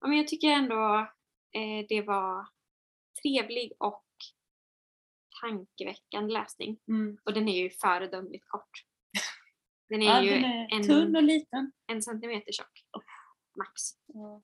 [0.00, 0.98] ja, men jag tycker ändå
[1.52, 2.46] eh, det var
[3.22, 4.04] trevlig och
[5.40, 6.78] tankeväckande läsning.
[6.88, 7.18] Mm.
[7.24, 8.70] Och den är ju föredömligt kort.
[9.88, 11.72] Den är Ja, ju den är en, tunn och liten.
[11.86, 12.84] en centimeter tjock.
[13.58, 13.80] Max.
[14.06, 14.42] Ja.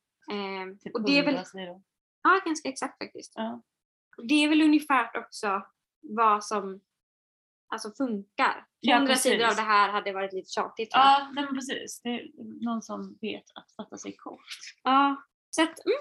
[0.81, 1.83] Typ och det är väl 100 sidor.
[2.23, 3.33] ja, ganska exakt faktiskt.
[3.37, 3.63] Ja.
[4.23, 5.63] Det är väl ungefär också
[6.03, 6.81] vad som
[7.69, 8.67] alltså funkar.
[8.81, 10.89] Ja, 100 sidor av det här hade varit lite tjatigt.
[10.93, 12.01] Ja, nej men precis.
[12.03, 12.29] Det är
[12.65, 14.41] någon som vet att fatta sig kort.
[14.83, 15.17] ja.
[15.51, 15.97] Så att, mm,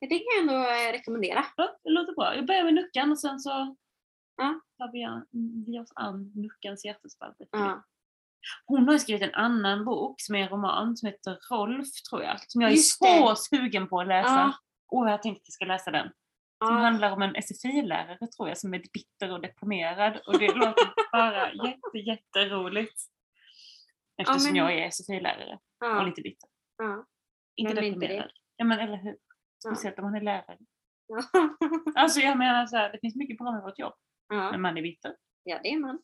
[0.00, 1.44] det kan jag ändå eh, rekommendera.
[1.56, 2.34] Ja, det låter bra.
[2.34, 3.76] Jag börjar med Nuckan och sen så
[4.36, 4.60] Ja.
[4.78, 5.26] tar vi, an,
[5.66, 7.36] vi oss an Nuckans hjärtespalt.
[7.50, 7.84] Ja.
[8.66, 12.36] Hon har skrivit en annan bok som är en roman som heter Rolf, tror jag.
[12.50, 13.36] Som jag är Just så det.
[13.36, 14.28] sugen på att läsa.
[14.30, 14.52] Ja.
[14.88, 16.08] Och jag har tänkt att jag ska läsa den.
[16.64, 16.80] Som Ja.
[16.80, 20.20] handlar om en SFI-lärare tror jag som är bitter och deprimerad.
[20.26, 23.02] Och det låter bara jätte, jätteroligt.
[24.22, 26.02] Eftersom men- jag är SFI-lärare och Ja.
[26.02, 26.48] lite bitter.
[27.56, 28.30] Inte Vem är inte deprimerad.
[28.56, 29.16] Ja men eller hur.
[29.66, 30.58] Speciellt om man är lärare.
[31.94, 33.94] Alltså jag menar så här, det finns mycket bra med vårt jobb.
[34.30, 35.14] Men man är bitter.
[35.42, 35.98] Ja, det är man.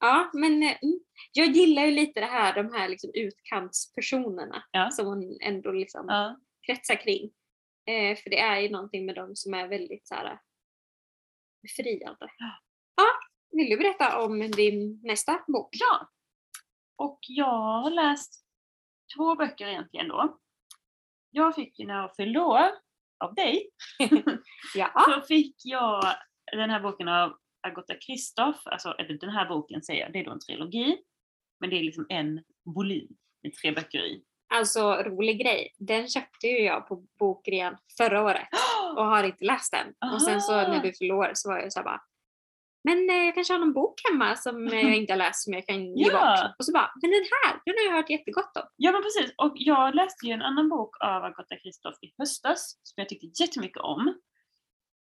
[0.00, 1.00] Ja, men eh, mm,
[1.32, 4.90] jag gillar ju lite det här, de här liksom utkantspersonerna Ja.
[4.90, 6.36] som hon ändå liksom Ja.
[6.66, 7.30] kretsar kring.
[7.88, 10.40] Eh, för det är ju någonting med dem som är väldigt så här,
[11.62, 12.30] befriande.
[12.96, 13.06] Ja,
[13.50, 15.68] vill du berätta om din nästa bok?
[15.72, 16.10] ja.
[16.96, 18.46] Och jag har läst
[19.16, 20.38] två böcker egentligen då.
[21.30, 22.68] Jag fick ju när jag fyllde år
[23.24, 23.70] av dig
[24.74, 25.04] Ja.
[25.08, 26.04] så fick jag
[26.52, 30.30] den här boken av Agota Kristoff, alltså den här boken säger jag, det är då
[30.30, 30.98] en trilogi.
[31.60, 34.24] Men det är liksom en volym med tre böcker i.
[34.54, 38.48] Alltså rolig grej, den köpte ju jag på bokrean förra året
[38.96, 40.12] och har inte läst den.
[40.14, 42.00] Och sen så när du år så var jag så här bara
[42.84, 45.52] men eh, jag kanske har någon bok hemma som eh, jag inte har läst som
[45.52, 46.12] jag kan ge Ja.
[46.12, 46.54] bort.
[46.58, 48.62] Och så bara, men den här, den har jag hört jättegott om.
[48.76, 52.78] Ja men precis, och jag läste ju en annan bok av Agota Kristoff i höstas
[52.82, 54.14] som jag tyckte jättemycket om.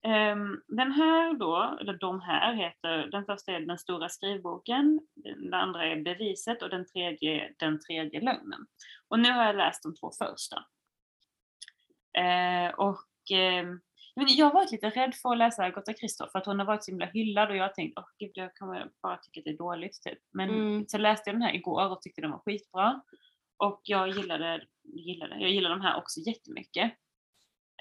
[0.04, 5.54] Ehm, den här då, eller de här heter, den första är Den stora skrivboken, den
[5.54, 8.66] andra är Beviset och den tredje är Den tredje lögnen.
[9.08, 10.64] Och nu har jag läst de två första.
[12.18, 13.80] Eh, och ehm,
[14.16, 16.66] men jag har varit lite rädd för att läsa Agota Kristoff för att hon har
[16.66, 19.44] varit så himla hyllad och jag har tänkt, åh gud jag kommer bara tycka att
[19.44, 20.18] det är dåligt typ.
[20.32, 20.84] Men Mm.
[20.88, 23.00] så läste jag den här igår och tyckte den var skitbra.
[23.56, 26.92] Och jag gillade, gillade, jag gillar de här också jättemycket.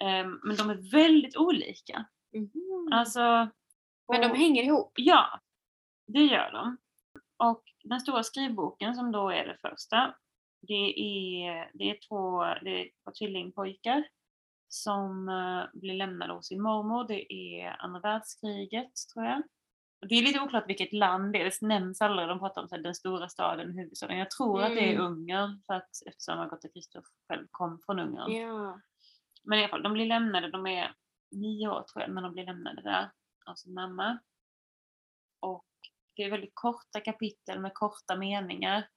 [0.01, 2.05] Ehm, men de är väldigt olika.
[2.33, 2.89] Mhm.
[2.93, 3.19] Alltså,
[4.11, 4.91] men de och- hänger ihop.
[4.95, 5.39] Ja,
[6.07, 6.77] det gör de.
[7.37, 10.15] Och den stora skrivboken som då är det första,
[10.67, 14.03] det är, det är, två, det är två tvillingpojkar
[14.67, 17.07] som eh, blir lämnade hos sin mormor.
[17.07, 19.43] Det är andra världskriget, tror jag.
[20.09, 22.27] Det är lite oklart vilket land det är, det nämns aldrig.
[22.27, 24.17] De pratar om så här, den stora staden, huvudstaden.
[24.17, 25.05] Jag tror att det är Mm.
[25.05, 28.31] Ungern, för att, eftersom Agota Kristoff själv kom från Ungern.
[28.31, 28.79] Ja.
[29.43, 30.95] Men i alla fall, de blir lämnade, de är
[31.31, 33.11] nio år tror jag, när de blir lämnade där
[33.45, 34.19] av sin mamma.
[35.39, 35.67] Och
[36.15, 38.87] det är väldigt korta kapitel med korta meningar.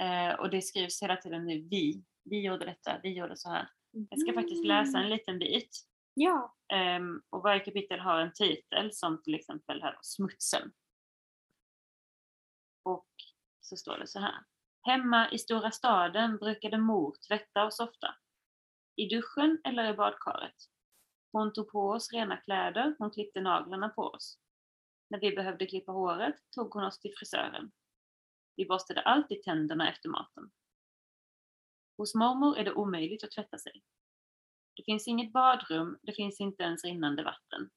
[0.00, 2.04] Eh, och det skrivs hela tiden nu vi.
[2.24, 3.68] Vi gjorde detta, vi gjorde så här.
[4.10, 5.86] Jag ska faktiskt läsa en liten bit.
[6.14, 6.54] Ja.
[6.72, 10.72] Ehm, och varje kapitel har en titel som till exempel här Smutsen.
[12.82, 13.08] Och
[13.60, 14.34] så står det så här.
[14.82, 18.14] Hemma i stora staden brukade mor tvätta och softa.
[18.96, 20.54] I duschen eller i badkaret.
[21.32, 24.38] Hon tog på oss rena kläder, hon klippte naglarna på oss.
[25.10, 27.72] När vi behövde klippa håret tog hon oss till frisören.
[28.56, 30.50] Vi borstade alltid tänderna efter maten.
[31.96, 33.82] Hos mormor är det omöjligt att tvätta sig.
[34.76, 37.70] Det finns inget badrum, det finns inte ens rinnande vatten.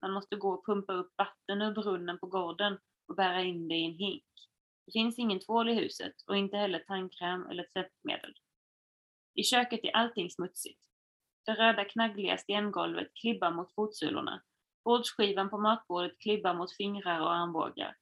[0.00, 2.78] Man måste gå och pumpa upp vatten ur brunnen på gården
[3.08, 4.24] och bära in det i en hink.
[4.86, 8.34] Det finns ingen tvål i huset och inte heller tandkräm eller tvättmedel.
[9.38, 10.80] I köket är allting smutsigt.
[11.46, 14.42] Det röda knaggliga stengolvet klibbar mot fotsulorna.
[14.84, 17.96] Bordsskivan på matbordet klibbar mot fingrar och armbågar.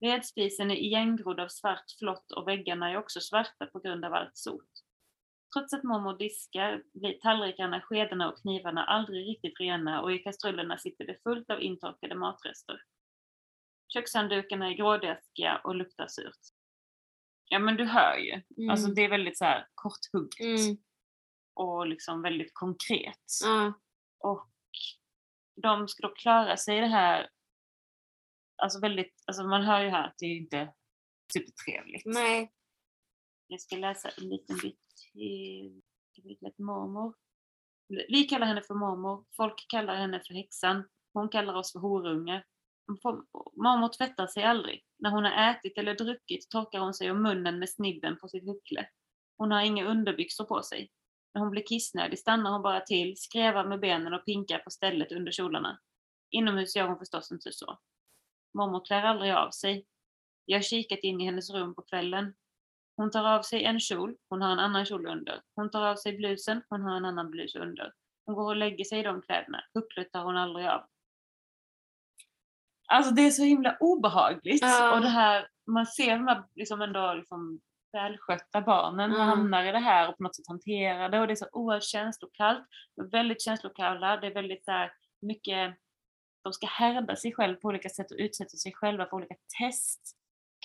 [0.00, 4.36] Vedspisen är igengrodd av svart flott och väggarna är också svarta på grund av allt
[4.36, 4.70] sot.
[5.54, 10.78] Trots att mormor diskar blir tallrikarna, skedarna och knivarna aldrig riktigt rena och i kastrullerna
[10.78, 12.82] sitter det fullt av intorkade matrester.
[13.88, 16.51] Kökshanddukarna är grådaskiga och luktar surt.
[17.52, 18.32] Ja men du hör ju.
[18.32, 18.70] Mm.
[18.70, 20.64] Alltså det är väldigt så här korthugget.
[20.64, 20.76] Mm.
[21.54, 23.26] Och liksom väldigt konkret.
[23.44, 23.72] Ja.
[24.18, 24.50] Och
[25.62, 27.30] de ska då klara sig i det här,
[28.56, 30.74] alltså väldigt, alltså man hör ju här att det är inte
[31.32, 32.06] supertrevligt.
[32.06, 32.52] Nej.
[33.46, 34.80] Jag ska läsa en liten bit
[35.12, 35.82] till
[36.58, 37.14] mormor.
[37.88, 42.44] Vi kallar henne för mormor, folk kallar henne för häxan, hon kallar oss för horungar.
[43.56, 44.84] Mormor tvättar sig aldrig.
[44.98, 48.44] När hon har ätit eller druckit torkar hon sig om munnen med snibben på sitt
[48.44, 48.86] huckle.
[49.36, 50.90] Hon har inga underbyxor på sig.
[51.34, 55.12] När hon blir kissnödig stannar hon bara till, skrävar med benen och pinkar på stället
[55.12, 55.78] under kjolarna.
[56.30, 57.78] Inomhus gör hon förstås inte så.
[58.54, 59.86] Mormor klär aldrig av sig.
[60.44, 62.34] Jag har kikat in i hennes rum på kvällen.
[62.96, 65.42] Hon tar av sig en kjol, hon har en annan kjol under.
[65.54, 67.92] Hon tar av sig blusen, hon har en annan blus under.
[68.26, 69.64] Hon går och lägger sig i de kläderna.
[69.74, 70.86] Hucklet tar hon aldrig av.
[72.92, 74.62] Alltså det är så himla obehagligt.
[74.62, 74.94] Ja.
[74.94, 77.60] Och det här, man ser de här liksom ändå liksom
[77.92, 79.26] välskötta barnen Mm.
[79.28, 81.20] hamnar i det här och på något sätt hanterar det.
[81.20, 82.64] Och det är så oerhört känslokallt.
[83.12, 84.16] Väldigt känslokalla.
[84.16, 85.74] Det är väldigt här, mycket,
[86.44, 90.16] de ska härda sig själv på olika sätt och utsätta sig själva för olika test.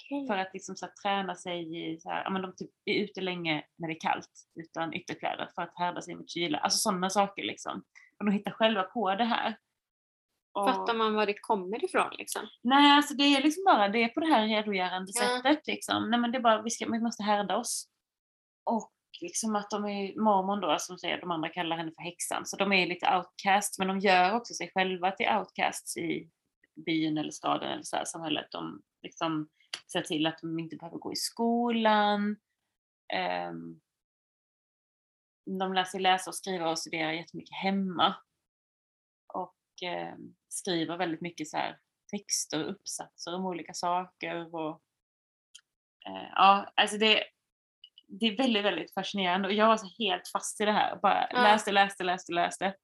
[0.02, 0.28] Okej.
[0.28, 2.94] För att liksom så här, träna sig i, så här, ja, men de typ är
[3.04, 6.58] ute länge när det är kallt utan ytterkläder för att härda sig mot kyla.
[6.58, 7.84] Alltså sådana saker liksom.
[8.20, 9.58] Och de hittar själva på det här.
[10.66, 12.42] Fattar man var det kommer ifrån liksom?
[12.64, 15.22] Nej, alltså det är liksom bara det är på det här redogörande Ja.
[15.22, 15.68] sättet.
[15.68, 16.10] Liksom.
[16.10, 17.90] Nej, men det är bara, vi, ska, vi måste härda oss.
[18.64, 18.92] Och
[19.22, 22.46] liksom att de är mormon då, som säger, de andra kallar henne för häxan.
[22.46, 26.30] Så de är lite outcast, men de gör också sig själva till outcasts i
[26.86, 28.48] byn eller staden eller så här, samhället.
[28.52, 29.50] De liksom
[29.92, 32.36] ser till att de inte behöver gå i skolan.
[33.14, 33.80] Ehm,
[35.60, 38.16] de lär sig läsa och skriva och studera jättemycket hemma.
[39.82, 41.78] Ehm, skriver väldigt mycket så här
[42.12, 44.56] texter och uppsatser om olika saker.
[44.56, 44.82] Och,
[46.08, 47.24] eh, ja, alltså det,
[48.08, 50.96] det är väldigt, väldigt fascinerande och jag var så helt fast i det här.
[51.02, 51.42] Bara Ja.
[51.44, 52.76] läste, läste, läste, läste.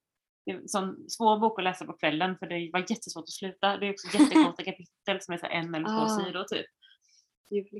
[0.46, 3.30] Det är en sån svår bok att läsa på kvällen för det var jättesvårt att
[3.32, 3.76] sluta.
[3.76, 6.08] Det är också jättekorta kapitel som är så en eller två Ah.
[6.24, 6.66] sidor typ.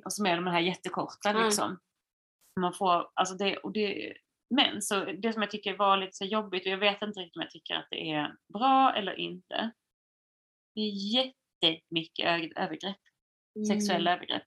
[0.04, 1.78] Och som är de här jättekorta liksom.
[2.60, 4.14] Man får, alltså det, och det,
[4.50, 7.36] men så det som jag tycker var lite så jobbigt och jag vet inte riktigt
[7.36, 9.70] om jag tycker att det är bra eller inte.
[10.74, 13.00] Det är jättemycket övergrepp,
[13.68, 14.46] sexuella övergrepp.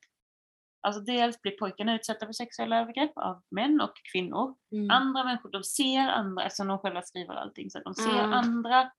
[0.82, 4.56] Alltså dels blir pojkarna utsatta för sexuella övergrepp av män och kvinnor.
[4.72, 4.92] Mm.
[4.92, 8.34] Andra människor, de ser andra, eftersom de själva skriver allting, så de ser Mm.
[8.34, 8.92] andra.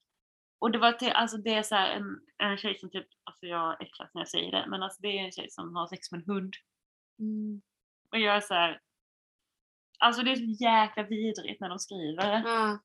[0.60, 3.82] Och det var till, alltså det är så en, en tjej som typ, alltså jag
[3.82, 6.20] äcklas när jag säger det, men alltså det är en tjej som har sex med
[6.20, 6.54] en hund.
[7.18, 7.62] Mm.
[8.12, 8.80] Och jag är så här,
[9.98, 12.42] alltså det är så jäkla vidrigt när de skriver.
[12.46, 12.78] Ja.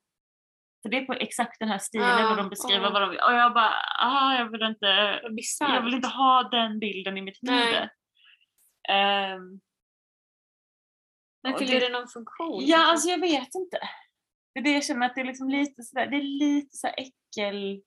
[0.82, 3.20] För det är på exakt den här stilen Ja, och de beskriver vad de vill.
[3.20, 4.86] Och jag bara, ah, jag vill inte,
[5.60, 7.90] jag vill inte ha den bilden i mitt huvud.
[8.90, 9.60] Ehm,
[11.44, 12.62] Men fyller det- det någon funktion?
[12.66, 13.80] Ja, alltså jag vet inte.
[14.54, 16.88] Det är det jag känner att det är liksom lite sådär, det är lite så
[16.88, 17.82] äckel,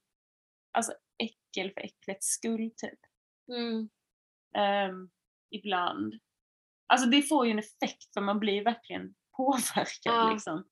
[0.73, 2.99] alltså äckel för äcklets skull typ.
[3.53, 3.89] Mm.
[4.57, 5.11] Ehm,
[5.51, 6.15] ibland.
[6.87, 10.33] Alltså det får ju en effekt för man blir verkligen påverkad Ja.
[10.33, 10.65] liksom.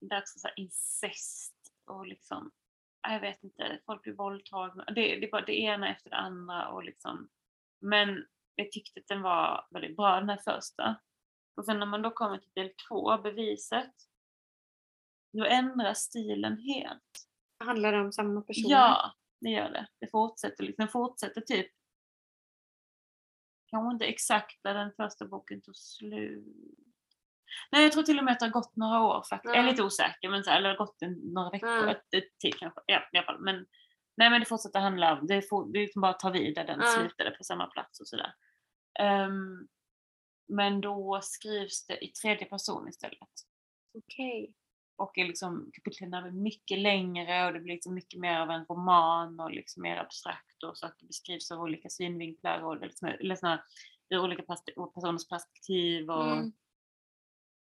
[0.00, 1.54] Det är också så incest
[1.86, 2.50] och liksom,
[3.02, 4.84] ja, jag vet inte, folk blir våldtagna.
[4.84, 7.28] Det, det är bara det ena efter det andra och liksom.
[7.80, 11.00] Men jag tyckte att den var väldigt bra den här första.
[11.56, 13.94] Och sen när man då kommer till del två, beviset,
[15.32, 17.26] då ändras stilen helt.
[17.64, 18.70] Handlar det om samma person?
[18.70, 19.86] Ja, det gör det.
[20.00, 21.72] Det fortsätter, liksom, fortsätter typ
[23.70, 26.44] kanske inte exakt där den första boken tog slut.
[27.72, 29.54] Nej, jag tror till och med att det har gått några år faktiskt.
[29.54, 29.70] Jag är Ja.
[29.70, 30.96] lite osäker, men så här, eller det har gått
[31.34, 32.80] några veckor, ett till kanske.
[32.86, 33.40] Ja, i alla fall.
[33.40, 33.66] Men,
[34.16, 36.80] nej, men det fortsätter handla om, det, får, det liksom bara tar vid där den
[36.80, 36.86] Ja.
[36.86, 38.34] slutade på samma plats och sådär.
[39.00, 39.68] Ehm,
[40.48, 43.18] men då skrivs det i tredje person istället
[43.98, 44.54] Okej.
[45.00, 48.64] Och är liksom, kapitlen är mycket längre och det blir liksom mycket mer av en
[48.64, 53.64] roman och liksom mer abstrakt och saker beskrivs av olika synvinklar och liksom, eller såna,
[54.10, 56.52] ur olika pers- personers perspektiv och, Mm.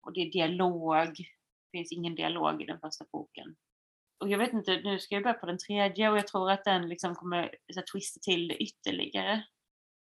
[0.02, 1.18] och det är dialog.
[1.72, 3.56] Det finns ingen dialog i den första boken.
[4.20, 6.64] Och jag vet inte, nu ska jag börja på den tredje och jag tror att
[6.64, 9.44] den liksom kommer så här, twista till det ytterligare.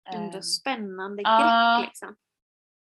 [0.08, 2.16] Ändå Ehm, spännande grepp liksom.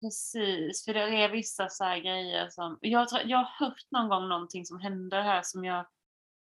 [0.01, 2.79] Precis, för det är vissa så grejer som...
[2.81, 5.87] Jag, tror, jag har hört någon gång någonting som händer här som jag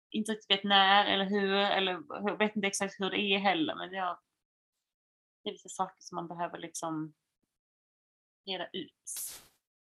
[0.09, 3.75] inte riktigt vet när eller hur, eller jag vet inte exakt hur det är heller,
[3.75, 4.19] men jag,
[5.43, 7.13] det är vissa saker som man behöver liksom
[8.45, 8.93] reda ut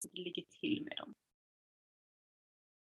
[0.02, 1.14] hur det ligger till med dem.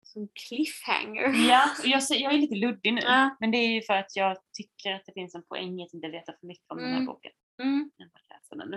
[0.03, 1.47] Som cliffhanger.
[1.49, 3.35] Ja, jag, jag är lite luddig nu, Ja.
[3.39, 5.93] men det är ju för att jag tycker att det finns en poäng i att
[5.93, 7.05] inte veta för mycket om den här Mm.
[7.05, 7.31] boken.
[7.61, 7.91] Mm.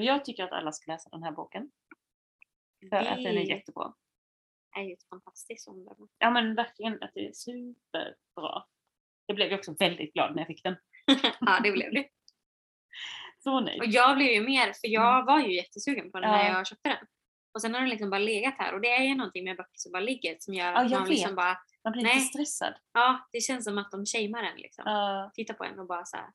[0.03, 1.71] jag tycker att alla ska läsa den här boken.
[2.91, 3.95] För att den är Det jättebra.
[4.77, 6.07] är ju ett fantastiskt omdöme.
[6.19, 8.65] Ja men verkligen att det är superbra.
[9.27, 10.77] Jag blev ju också väldigt glad när jag fick den.
[11.41, 12.09] ja, det blev det.
[13.39, 13.81] Så nöjd.
[13.81, 16.53] Och jag blev ju mer, för jag var ju jättesugen på den när Mm.
[16.53, 16.59] Ja.
[16.59, 17.07] jag köpte den.
[17.55, 19.79] Och sen har den liksom bara legat här och det är ju någonting med böcker
[19.79, 21.37] som bara ligger som gör Ja, att jag man liksom vet.
[21.37, 22.15] bara, Man blir Nej.
[22.15, 22.75] lite stressad.
[22.93, 24.87] ja det känns som att de shamear en liksom.
[24.87, 26.27] Uh, Tittar på en och bara såhär.
[26.27, 26.33] Ja,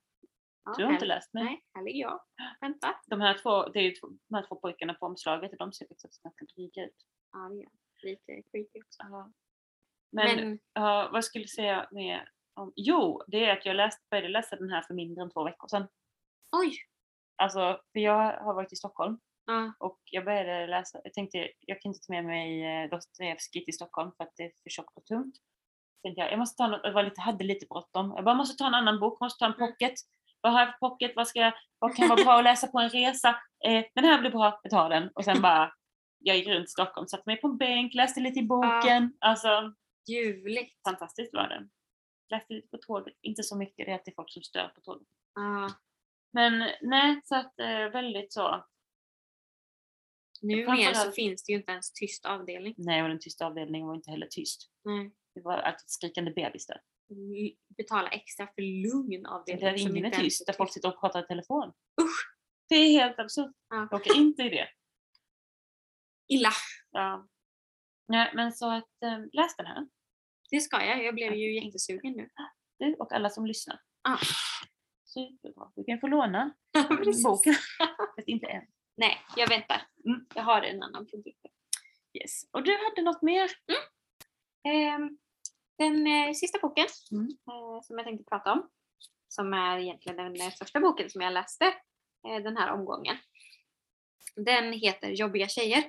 [0.78, 1.44] du har inte läst mig.
[1.44, 2.20] nej, här ligger jag.
[2.62, 2.96] Vänta.
[3.08, 6.24] De här två, det är två, de här två pojkarna på omslaget, de ser faktiskt
[6.24, 6.96] ganska dryga ut.
[7.32, 9.04] Ja, det är lite creepy också.
[9.04, 9.32] Ja.
[10.12, 12.74] Men, Men, ja, vad skulle jag säga mer om?
[12.76, 15.68] Jo, det är att jag läst, började läsa den här för mindre än två veckor
[15.68, 15.88] sedan.
[16.52, 16.74] oj!
[17.36, 21.82] Alltså, för jag har varit i Stockholm Ja, Och jag började läsa, jag tänkte jag
[21.82, 24.98] kan inte ta med mig eh, Dostojevskij till Stockholm för att det är för tjockt
[24.98, 25.36] och tungt.
[26.04, 28.14] Tänkte jag, jag måste ta något, jag var lite, hade lite bråttom.
[28.16, 29.68] Jag bara måste ta en annan bok, måste ta en Mm.
[29.72, 29.94] pocket.
[30.44, 31.12] Vad har jag för pocket?
[31.16, 33.30] Vad, ska jag, vad kan vara bra att läsa på en resa?
[33.66, 35.10] Eh, den här blir bra, jag tar den.
[35.16, 35.74] Och sen bara,
[36.20, 39.14] jag gick runt Stockholm, satte mig på en bänk, läste lite i boken.
[39.20, 39.74] Alltså,
[40.10, 40.76] ljuvligt.
[40.88, 41.70] fantastiskt var det.
[42.30, 45.08] Läste lite på tåget, inte så mycket, det är alltid folk som stör på tåget.
[45.36, 45.70] Ja,
[46.34, 48.66] Men nej, så att eh, väldigt så.
[50.42, 52.74] nu Framför mer så finns det ju inte ens tyst avdelning.
[52.78, 54.72] Nej, och den tysta avdelningen var inte heller tyst.
[54.84, 55.12] Nej.
[55.36, 56.82] Det var alltid skrikande bebis där.
[57.78, 59.66] Betala extra för lugn avdelning.
[59.66, 61.68] Där som ingen är tyst, där folk sitter och pratar i telefon.
[62.02, 62.34] Usch!
[62.70, 63.56] Det är helt absurt.
[63.70, 63.88] Ja.
[63.92, 64.68] Jag åker inte i det.
[66.28, 66.52] Illa.
[66.92, 67.28] Ja.
[68.08, 69.88] Nej, men så att eh, läs den här.
[70.50, 71.04] Det ska jag.
[71.04, 72.30] Jag blev ju jättesugen nu.
[72.80, 73.80] Du och alla som lyssnar.
[74.04, 74.18] Ja.
[75.06, 75.72] Superbra.
[75.76, 76.54] Du kan få låna
[77.24, 77.54] boken.
[78.16, 78.64] Fast inte än.
[78.98, 79.88] Nej, jag väntar.
[80.06, 80.26] Mm.
[80.36, 81.46] Jag har en annan produkt.
[82.14, 82.44] Yes.
[82.52, 83.52] Och du hade något mer?
[84.68, 85.18] Ehm,
[85.84, 87.28] den eh, sista boken Mm.
[87.28, 88.70] eh, som jag tänkte prata om,
[89.28, 91.66] som är egentligen den eh, första boken som jag läste
[92.28, 93.18] eh, den här omgången.
[94.36, 95.84] Den heter Jobbiga tjejer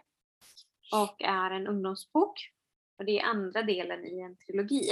[0.93, 2.51] och är en ungdomsbok.
[2.99, 4.91] Och det är andra delen i en trilogi.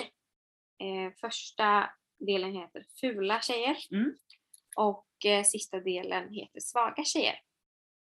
[0.78, 4.14] Eh, första delen heter Fula tjejer Mm.
[4.76, 7.34] och eh, sista delen heter Svaga tjejer.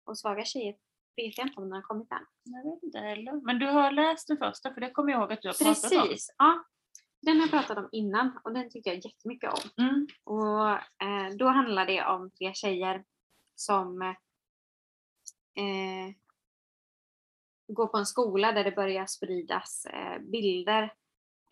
[0.05, 0.75] Och Svaga tjejer
[1.15, 2.25] vet jag inte om den har kommit än.
[2.43, 3.45] Jag vet inte heller.
[3.45, 5.91] Men du har läst den första, för det kommer jag ihåg att du har pratat
[5.93, 6.07] om.
[6.07, 6.63] Precis, ja.
[7.21, 9.85] Den har jag pratat om innan och den tyckte jag jättemycket om.
[9.85, 10.07] Mm.
[10.23, 10.69] Och
[11.07, 13.03] eh, då handlar det om tre tjejer
[13.55, 14.15] som eh,
[17.67, 20.83] går på en skola där det börjar spridas eh, bilder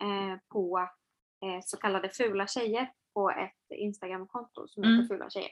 [0.02, 0.78] eh, på
[1.44, 4.96] eh, så kallade fula tjejer på ett Instagramkonto som Mm.
[4.96, 5.50] heter Fula tjejer.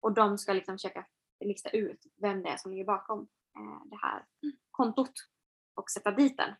[0.00, 1.06] Och de ska liksom försöka
[1.44, 3.20] lista ut vem det är som ligger bakom
[3.56, 4.24] eh, det här
[4.70, 5.12] kontot
[5.74, 6.54] och sätta dit den.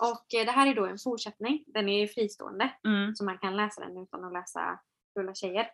[0.00, 1.64] Och eh, det här är då en fortsättning.
[1.66, 3.14] Den är fristående Mm.
[3.14, 4.80] så man kan läsa den utan att läsa
[5.14, 5.70] Fula tjejer.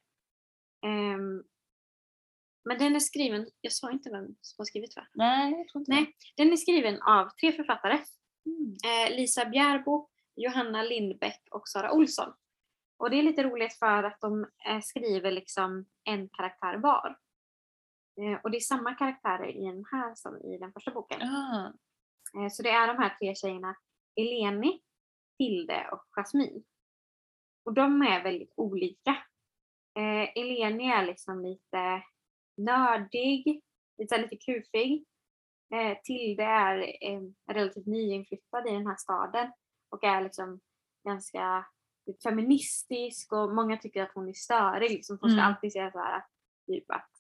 [0.87, 1.45] Ehm,
[2.65, 5.07] men den är skriven, jag sa inte vem som har skrivit va?
[5.15, 7.99] Nej, jag tror inte Nej, den är skriven av tre författare.
[8.47, 8.75] Mm.
[8.85, 12.33] Eh, Lisa Bjärbo, Johanna Lindbäck och Sara Olsson.
[12.97, 17.19] Och det är lite roligt för att de eh, skriver liksom en karaktär var.
[18.43, 21.21] Och det är samma karaktärer i den här som i den första boken.
[21.23, 23.75] Eh, Så det är de här tre tjejerna,
[24.19, 24.81] Eleni,
[25.39, 26.63] Tilde och Jasmine.
[27.65, 29.11] Och de är väldigt olika.
[29.99, 32.03] Eh, Eleni är liksom lite
[32.57, 33.63] nördig,
[33.99, 35.05] lite, lite kufig.
[35.75, 37.21] Eh, Tilde är eh,
[37.53, 39.53] relativt nyinflyttad i den här staden
[39.91, 40.61] och är liksom
[41.05, 41.67] ganska
[42.23, 44.91] feministisk och många tycker att hon är störig.
[44.91, 45.19] Liksom.
[45.21, 45.47] Hon ska Mm.
[45.55, 46.25] alltid säga så här,
[46.67, 47.11] typ att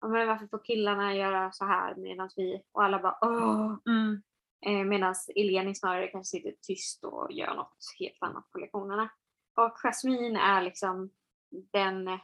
[0.00, 3.76] "Ja, men varför får killarna göra så här medan vi och alla bara åh.
[3.86, 4.22] Mm.
[4.66, 9.10] Eh, Medan Eleni snarare kanske sitter tyst och gör något helt annat på lektionerna.
[9.56, 11.10] Och Jasmine är liksom
[11.72, 12.20] den eh,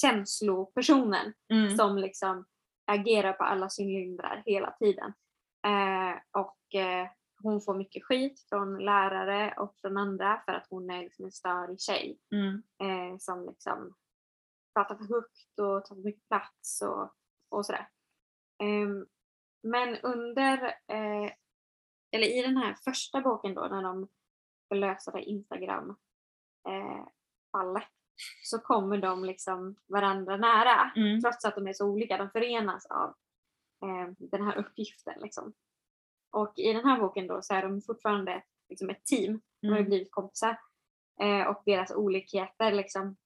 [0.00, 1.76] känslopersonen Mm.
[1.76, 2.44] som liksom
[2.86, 5.12] agerar på alla cylindrar hela tiden.
[5.66, 7.08] Eh, och eh,
[7.42, 11.32] hon får mycket skit från lärare och från andra för att hon är liksom en
[11.32, 12.62] störig tjej Mm.
[12.82, 13.94] eh, som liksom
[14.74, 17.14] pratar för högt och tar för mycket plats och,
[17.48, 17.88] och sådär.
[18.62, 19.06] Ehm,
[19.62, 21.32] men under, eh,
[22.12, 24.08] eller i den här första boken då när de
[24.66, 25.96] ska lösa det Instagram
[26.68, 27.06] eh,
[28.42, 30.92] så kommer de liksom varandra nära.
[30.96, 31.20] Mm.
[31.20, 33.08] Trots att de är så olika, de förenas av
[33.82, 35.20] eh, den här uppgiften.
[35.20, 35.52] Liksom.
[36.32, 39.40] Och i den här boken då så är de fortfarande liksom ett team.
[39.60, 39.88] De har ju Mm.
[39.90, 40.60] blivit kompisar.
[41.20, 43.16] Eh, och deras olikheter liksom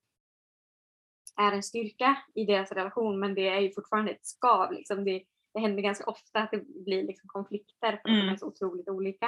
[1.37, 4.73] är en styrka i deras relation men det är ju fortfarande ett skav.
[4.73, 5.05] Liksom.
[5.05, 5.25] Det,
[5.55, 8.29] det händer ganska ofta att det blir liksom konflikter för att de Mm.
[8.29, 9.27] är så otroligt olika.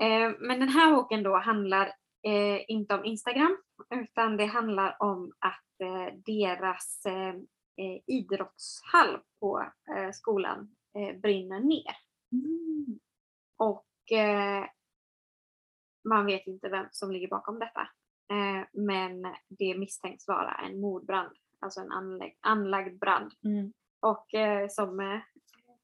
[0.00, 1.86] Eh, men den här boken då handlar
[2.22, 3.56] eh, inte om Instagram
[3.90, 7.34] utan det handlar om att eh, deras eh,
[7.76, 9.66] eh, idrottshall på
[9.96, 10.76] eh, skolan
[11.22, 11.96] brinner ner.
[12.32, 12.98] Mm.
[13.56, 13.86] Och
[16.08, 17.88] man vet inte vem som ligger bakom detta.
[18.72, 23.32] Men det misstänks vara en mordbrand, alltså en anlägg, anlagd brand.
[23.44, 23.72] Mm.
[24.00, 25.20] Och eh, som eh,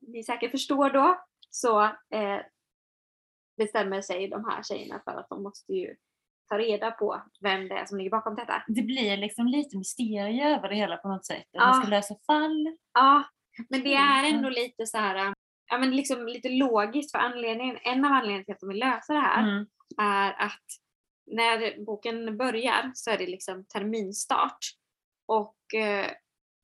[0.01, 2.41] ni säkert förstår då så eh,
[3.57, 5.97] bestämmer sig de här tjejerna för att de måste ju
[6.49, 8.63] ta reda på vem det är som ligger bakom detta.
[8.67, 11.49] Det blir liksom lite mysterie över det hela på något sätt.
[11.51, 11.67] Ja.
[11.67, 12.77] man ska lösa fall.
[12.95, 13.25] Ja,
[13.69, 15.35] men det är ändå lite så här,
[15.71, 19.13] ja men liksom lite logiskt för anledningen, en av anledningarna till att de vill lösa
[19.13, 19.67] det här Mm.
[19.99, 20.65] är att
[21.27, 24.59] när boken börjar så är det liksom terminstart
[25.27, 25.57] och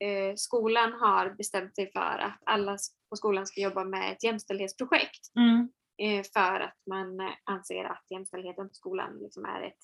[0.03, 2.77] eh, skolan har bestämt sig för att alla
[3.09, 5.69] på skolan ska jobba med ett jämställdhetsprojekt Mm.
[6.01, 9.77] eh, för att man eh, anser att jämställdheten på skolan liksom är ett,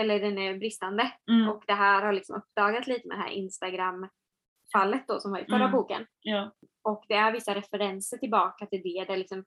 [0.00, 1.12] eller den är bristande.
[1.30, 1.48] Mm.
[1.48, 5.44] Och det här har liksom uppdagats lite med det här Instagram-fallet då som var i
[5.44, 5.72] förra Mm.
[5.72, 6.06] boken.
[6.20, 6.52] Ja.
[6.82, 9.38] Och det är vissa referenser tillbaka till det där liksom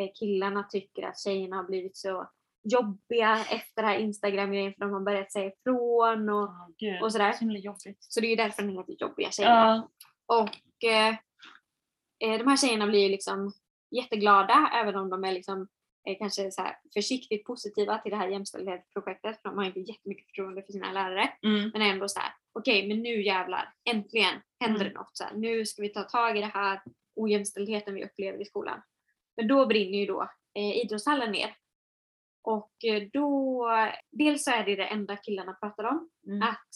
[0.00, 2.30] eh, killarna tycker att tjejerna har blivit så
[2.64, 6.50] jobbiga efter det här Instagram-grejen för de har börjat säga ifrån och,
[6.80, 7.32] Oh, och sådär.
[7.32, 7.92] Så.
[7.98, 9.88] Så det är ju därför den heter Jobbiga tjejerna.
[10.26, 10.42] Ja.
[10.42, 11.08] Och eh,
[12.24, 13.52] eh, de här tjejerna blir ju liksom
[13.90, 15.68] jätteglada även om de är liksom
[16.08, 20.62] eh, kanske så försiktigt positiva till det här jämställdhetsprojektet för de har inte jättemycket förtroende
[20.62, 21.32] för sina lärare.
[21.42, 21.70] Mm.
[21.72, 24.92] Men ändå så här, okej men nu jävlar, äntligen händer Mm.
[24.92, 25.16] det något.
[25.16, 26.80] Så här, nu ska vi ta tag i det här
[27.16, 28.82] ojämställdheten vi upplever i skolan.
[29.36, 30.22] Men då brinner ju då
[30.54, 31.56] eh, idrottshallen ner.
[32.44, 33.66] Och eh, då,
[34.10, 36.10] dels så är det det enda killarna pratar om.
[36.26, 36.42] Mm.
[36.42, 36.68] Att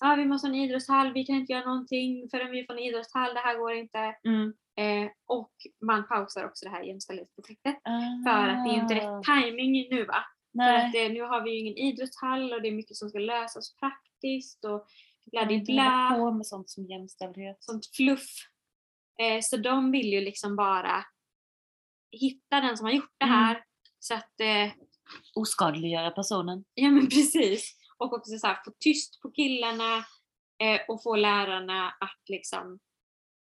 [0.00, 2.78] ja, vi måste ha en idrottshall, vi kan inte göra någonting förrän vi får en
[2.78, 3.98] idrottshall, det här går inte.
[4.24, 4.54] Mm.
[4.78, 5.52] Eh, och
[5.86, 7.76] man pausar också det här jämställdhetsprojektet.
[7.84, 8.30] Ah.
[8.30, 10.24] För att det är inte rätt timing nu va.
[10.52, 10.86] För Nej.
[10.88, 13.74] att eh, nu har vi ju ingen idrottshall och det är mycket som ska lösas
[13.76, 14.86] praktiskt och
[15.30, 17.56] bla Man di inte hålla bla, på med sånt som jämställdhet.
[17.60, 18.30] sånt fluff.
[19.20, 21.04] Eh, så de vill ju liksom bara
[22.10, 23.36] hitta den som har gjort det Mm.
[23.38, 23.64] här.
[23.98, 24.70] Så att, eh,
[25.34, 26.64] Oskadliggöra personen.
[26.74, 27.74] ja men precis.
[27.96, 29.96] Och också så här, få tyst på killarna
[30.62, 32.78] eh, och få lärarna att liksom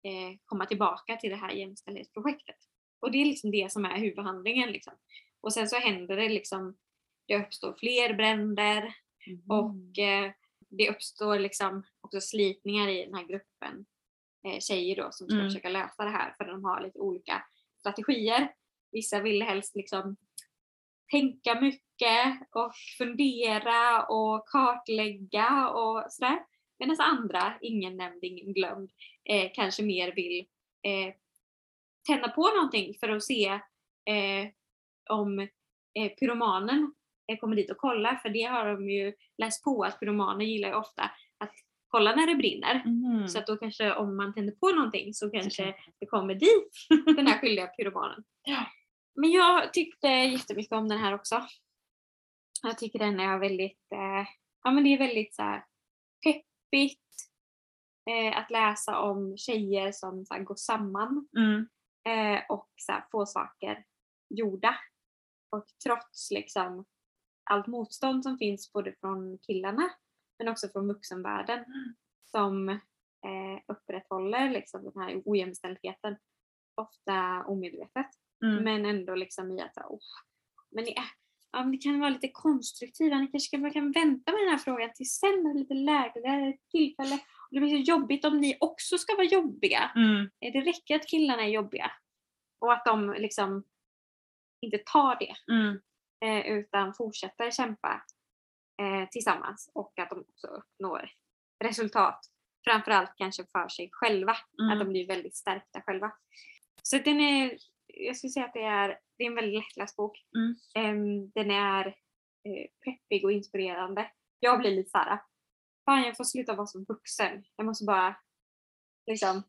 [0.03, 2.57] eh, komma tillbaka till det här jämställdhetsprojektet.
[3.01, 4.71] Och det är liksom det som är huvudhandlingen.
[4.71, 4.93] Liksom.
[5.41, 6.77] Och sen så händer det liksom,
[7.27, 8.95] det uppstår fler bränder
[9.27, 9.41] Mm.
[9.51, 10.33] och eh,
[10.71, 13.87] det uppstår liksom också slitningar i den här gruppen
[14.47, 15.49] eh, tjejer då som ska Mm.
[15.49, 17.45] försöka lösa det här för de har lite olika
[17.79, 18.55] strategier.
[18.93, 20.17] Vissa vill helst liksom
[21.15, 26.39] tänka mycket och fundera och kartlägga och sådär.
[26.79, 28.91] Medan andra, ingen nämnd, ingen glömd,
[29.25, 30.39] eh, kanske mer vill
[30.83, 31.15] eh,
[32.09, 33.47] tända på någonting för att se
[34.07, 34.47] eh,
[35.11, 35.39] om
[35.95, 36.95] eh, pyromanen
[37.29, 38.17] eh, kommer dit och kollar.
[38.17, 41.03] För det har de ju läst på att pyromaner gillar ju ofta
[41.39, 41.53] att
[41.89, 42.83] kolla när det brinner.
[42.87, 43.29] Mhm.
[43.29, 46.73] Så att då kanske om man tänder på någonting så kanske kan- det kommer dit
[47.17, 48.25] den här skyldiga pyromanen.
[48.45, 48.67] Ja.
[49.15, 51.47] Men jag tyckte jättemycket om den här också.
[52.63, 54.27] Jag tycker den är väldigt, eh,
[54.65, 55.65] ja men det är väldigt så här
[56.25, 57.01] peppigt
[58.11, 61.69] eh, att läsa om tjejer som så här, går samman Mm.
[62.09, 63.85] eh, och så här, få saker
[64.35, 64.77] gjorda.
[65.51, 66.85] Och trots liksom
[67.51, 69.91] allt motstånd som finns både från killarna
[70.39, 71.65] men också från vuxenvärlden
[72.31, 76.17] som eh, upprätthåller liksom den här ojämställdheten,
[76.75, 78.07] ofta omedvetet.
[78.45, 78.65] Mm.
[78.65, 79.99] Men ändå liksom i att oh,
[80.71, 80.95] men är-
[81.53, 84.59] ja, men ni kan vara lite konstruktiva, ni kanske kan, kan vänta med den här
[84.59, 87.15] frågan till sen när det är lite det ett tillfälle.
[87.15, 89.93] Och det blir så jobbigt om ni också ska vara jobbiga.
[89.97, 90.31] Mm.
[90.41, 91.91] Eh, Det räcker att killarna är jobbiga.
[92.59, 93.65] Och att de liksom
[94.61, 95.81] inte tar det Mm.
[96.25, 98.03] eh, utan fortsätter kämpa
[98.83, 101.11] eh, tillsammans och att de också uppnår
[101.65, 102.21] resultat.
[102.65, 104.89] Framförallt kanske för sig själva, att de Mm.
[104.89, 106.13] blir väldigt stärkta själva.
[106.83, 107.57] Så den är,
[107.97, 110.19] jag skulle säga att det är, det är en väldigt lättläst bok.
[110.37, 110.55] Mm.
[110.75, 111.87] Em, den är
[112.45, 114.11] eh, peppig och inspirerande.
[114.41, 115.21] Jag blir lite såhär,
[115.85, 117.45] fan jag får sluta vara som vuxen.
[117.57, 118.17] Jag måste bara
[119.07, 119.43] liksom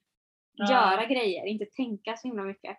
[0.58, 0.72] Ja.
[0.72, 2.78] göra grejer, inte tänka så himla mycket.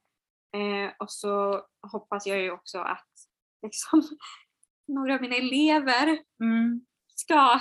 [0.57, 1.63] Eh, och så
[1.93, 3.09] hoppas jag ju också att
[3.63, 4.03] liksom,
[4.89, 6.87] några av mina elever Mm.
[7.07, 7.61] ska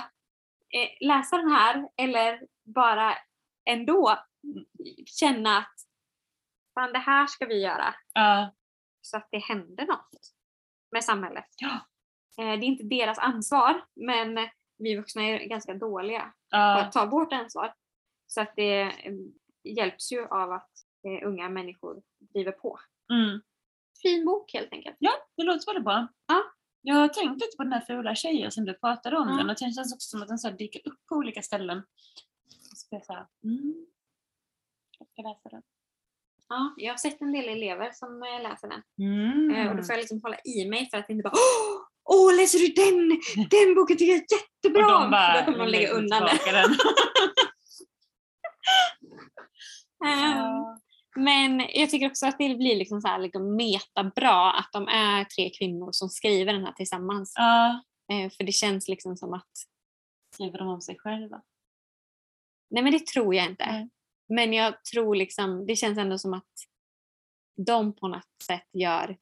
[0.74, 3.14] eh, läsa den här eller bara
[3.70, 4.18] ändå
[5.06, 5.74] känna att
[6.80, 8.54] fan det här ska vi göra Ja.
[9.00, 10.10] så att det händer något
[10.92, 11.44] med samhället.
[11.58, 11.74] Ja.
[12.38, 14.48] Eh, det är inte deras ansvar men
[14.78, 16.80] vi vuxna är ganska dåliga på Ja.
[16.82, 17.74] att ta vårt ansvar.
[18.26, 19.14] Så att det eh,
[19.64, 20.70] hjälps ju av att
[21.06, 22.02] eh, unga människor
[22.32, 22.78] driver på.
[23.12, 23.40] Mm.
[24.02, 24.96] Fin bok helt enkelt.
[24.98, 26.08] ja, det låter väldigt bra.
[26.26, 26.42] Ja.
[26.82, 29.34] Jag har tänkt lite på den här fula tjejen som du pratade om Ja.
[29.36, 31.82] den och det känns också som att den så dyker upp på olika ställen.
[32.74, 33.86] Så jag så här, mm.
[34.98, 35.62] Jag ska läsa den.
[36.48, 38.82] Ja, jag har sett en del elever som eh, läser den.
[39.00, 39.54] Mm.
[39.54, 41.34] Eh, Och då får jag liksom hålla i mig för att inte bara
[42.08, 43.20] Åh, läser du den?
[43.50, 44.86] Den boken tycker jag är jättebra!
[44.96, 46.74] Och de bara då kommer man lägga undan den.
[50.06, 50.76] Ehm.
[51.18, 55.24] Men jag tycker också att det blir liksom så här liksom metabra att de är
[55.24, 57.32] tre kvinnor som skriver den här tillsammans.
[57.36, 57.82] Ja.
[58.12, 59.48] Eh, För det känns liksom som att,
[60.34, 61.42] Skriver de om sig själva?
[62.70, 63.66] nej men det tror jag inte.
[63.66, 63.88] Nej.
[64.28, 66.48] Men jag tror liksom, det känns ändå som att
[67.66, 69.16] de på något sätt gör,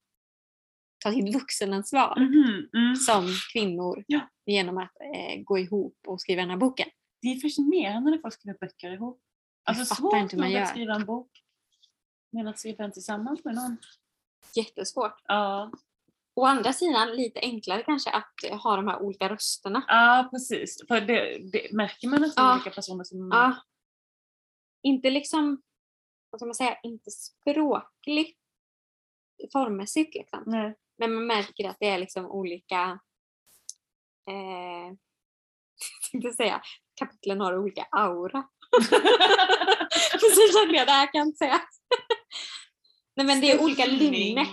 [1.05, 2.97] tar sitt vuxenansvar Mhm, mm.
[2.97, 4.21] som kvinnor Ja.
[4.47, 6.89] genom att eh, gå ihop och skriva den här boken.
[7.23, 9.21] Det är fascinerande när folk skriver böcker ihop.
[9.65, 10.61] Alltså svårt inte man gör.
[10.63, 11.31] att skriva en bok.
[12.33, 13.77] Men att skriva den tillsammans med någon.
[14.57, 15.21] Jättesvårt.
[15.27, 15.73] Ja,
[16.37, 19.85] Å andra sidan lite enklare kanske att ha de här olika rösterna.
[19.89, 20.85] ja precis.
[20.89, 22.55] För det, det märker man nästan Ja.
[22.55, 23.29] olika personer som...
[23.33, 23.57] Ja.
[24.85, 25.63] Inte liksom,
[26.31, 28.39] vad ska man säga, inte språkligt
[29.53, 30.43] formmässigt liksom.
[30.47, 30.75] Nej.
[30.99, 33.01] Men man märker att det är liksom olika,
[34.31, 34.97] eh,
[36.11, 36.63] tänkte säga,
[36.95, 38.49] kapitlen har olika aura.
[40.13, 41.61] Precis som jag, det här kan jag inte säga.
[43.17, 44.47] Nej men det är olika lynne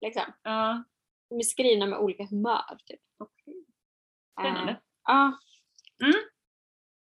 [0.00, 0.32] liksom.
[0.42, 0.84] Ja,
[1.28, 2.78] De är skrivna med olika humör.
[2.84, 3.00] Typ.
[3.18, 3.64] okej.
[4.32, 4.72] Spännande.
[4.72, 5.38] Eh, ja.
[6.02, 6.18] Mm.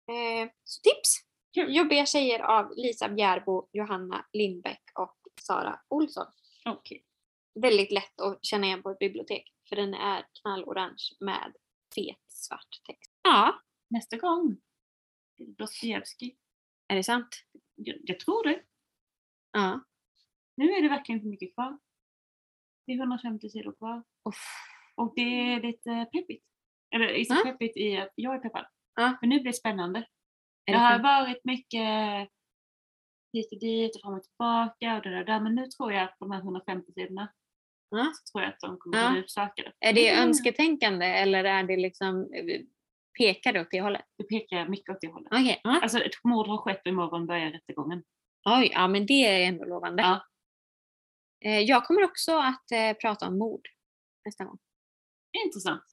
[0.10, 1.29] Eh, så tips!
[1.54, 6.26] Jobbiga tjejer av Lisa Bjärbo, Johanna Lindbäck och Sara Olsson.
[6.66, 7.06] Okej.
[7.62, 11.54] Väldigt lätt att känna igen på ett bibliotek för den är knallorange med
[11.96, 13.12] fet svart text.
[13.24, 14.58] Ja, Nästa gång.
[15.38, 16.38] Dostojevskij.
[16.88, 17.28] är det sant?
[17.76, 18.62] Jag, jag tror det.
[19.52, 19.80] Ja.
[20.56, 21.80] Nu är det verkligen inte mycket kvar.
[22.86, 24.04] Det är 150 sidor kvar.
[24.30, 24.44] Uff.
[24.96, 26.46] Och det är lite peppigt.
[26.96, 27.44] Eller inte Ja.
[27.52, 28.66] peppigt i att jag är peppad.
[28.96, 29.18] Ja.
[29.22, 30.08] Men nu blir det spännande.
[30.72, 32.30] Det har varit mycket
[33.34, 35.40] hit och dit och fram och tillbaka och det där, där.
[35.40, 37.34] Men nu tror jag att de här 150 sidorna
[37.90, 38.12] Ja.
[38.16, 39.12] så tror jag att de kommer Ja.
[39.12, 39.74] bli utsökade.
[39.80, 40.28] Är det Mm.
[40.28, 42.62] önsketänkande eller är det liksom, eh,
[43.20, 44.06] pekar det åt det hållet?
[44.18, 45.34] Det pekar mycket åt det hållet.
[45.34, 45.62] Okej.
[45.64, 45.80] ja.
[45.82, 48.04] Alltså ett mord har skett och imorgon börjar rättegången.
[48.46, 50.04] Oj, ja men det är ändå lovande.
[50.04, 50.26] Ja.
[51.46, 53.68] Eh, Jag kommer också att eh, prata om mord
[54.26, 54.58] nästa gång.
[55.46, 55.84] Intressant.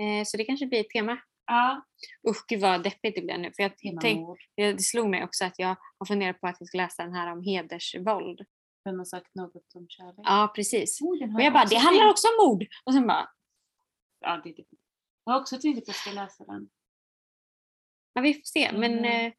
[0.00, 1.18] Eh, Så det kanske blir ett tema.
[1.46, 1.84] Ja,
[2.28, 3.52] Usch gud vad deppigt det blev nu.
[3.52, 6.78] För jag tänk, det slog mig också att jag har funderat på att jag ska
[6.78, 8.40] läsa den här om hedersvåld.
[8.84, 10.20] Vem har sagt något om kärlek?
[10.22, 11.00] Ja precis.
[11.00, 12.64] Oh, Och jag bara, det handlar också om mord.
[12.84, 13.28] Och sen bara,
[14.20, 14.64] Ja, det är det.
[15.24, 16.68] Jag har också tänkt att jag ska läsa den.
[18.12, 18.72] ja vi får se.
[18.72, 19.26] Men Mm.
[19.26, 19.32] eh,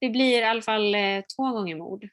[0.00, 2.08] det blir i alla fall eh, två gånger mord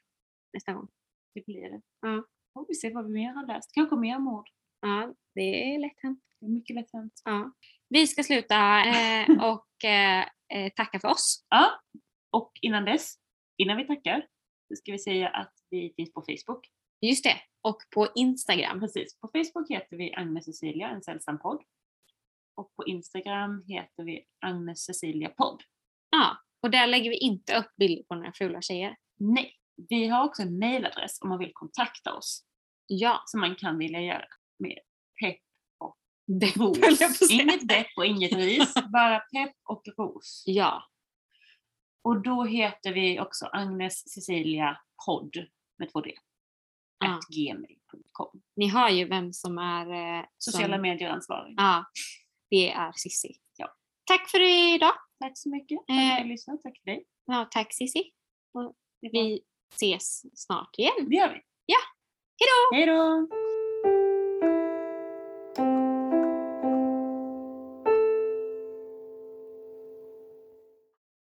[0.52, 0.88] nästa gång.
[1.34, 1.80] Det blir det.
[2.00, 2.24] Ja.
[2.52, 3.72] Får vi se vad vi mer har läst.
[3.74, 4.48] Kanske mer mord.
[4.80, 6.20] Ja, det är lätt hänt.
[6.40, 7.12] Det är mycket lätt hänt.
[7.24, 7.52] Ja.
[7.90, 11.46] Vi ska sluta eh, och eh, eh, tacka för oss.
[11.48, 11.80] Ja,
[12.32, 13.14] och innan dess,
[13.56, 14.26] innan vi tackar,
[14.68, 16.66] så ska vi säga att vi finns på Facebook.
[17.00, 17.36] Just det.
[17.62, 18.80] Och på Instagram.
[18.80, 21.62] Precis, på Facebook heter vi Agnes Cecilia, en sällsam podd.
[22.56, 25.62] Och på Instagram heter vi Agnes Cecilia podd.
[26.10, 28.96] Ja, och där lägger vi inte upp bilder på några fula tjejer.
[29.18, 29.54] Nej,
[29.88, 32.44] vi har också en mailadress om man vill kontakta oss.
[32.86, 33.22] Ja.
[33.26, 34.26] Som man kan vilja göra
[34.58, 34.78] med
[35.20, 35.40] pepp
[37.28, 37.42] säga.
[37.42, 40.42] Inget depp och inget ris, bara pepp och ros.
[40.46, 40.84] Ja.
[42.02, 45.36] Och då heter vi också Agnes Cecilia podd
[45.78, 46.14] med två D.
[47.30, 48.42] Gmail.com.
[48.56, 50.18] Ni har ju vem som är...
[50.18, 51.54] Eh, Sociala som, medier-ansvarig.
[51.56, 51.84] Ja,
[52.50, 53.36] det är Sissi.
[53.56, 53.74] Ja.
[54.04, 54.40] Tack för
[54.74, 54.94] idag.
[55.18, 55.78] Tack så mycket.
[55.88, 56.62] Eh, för att lyssnade.
[56.62, 57.04] Tack för dig.
[57.26, 58.12] Ja, tack Sissi.
[59.00, 59.40] Vi
[59.74, 61.08] ses snart igen.
[61.08, 61.40] Det gör vi.
[61.66, 61.78] Ja.
[62.38, 62.76] Hej då!
[62.76, 63.59] Hej då!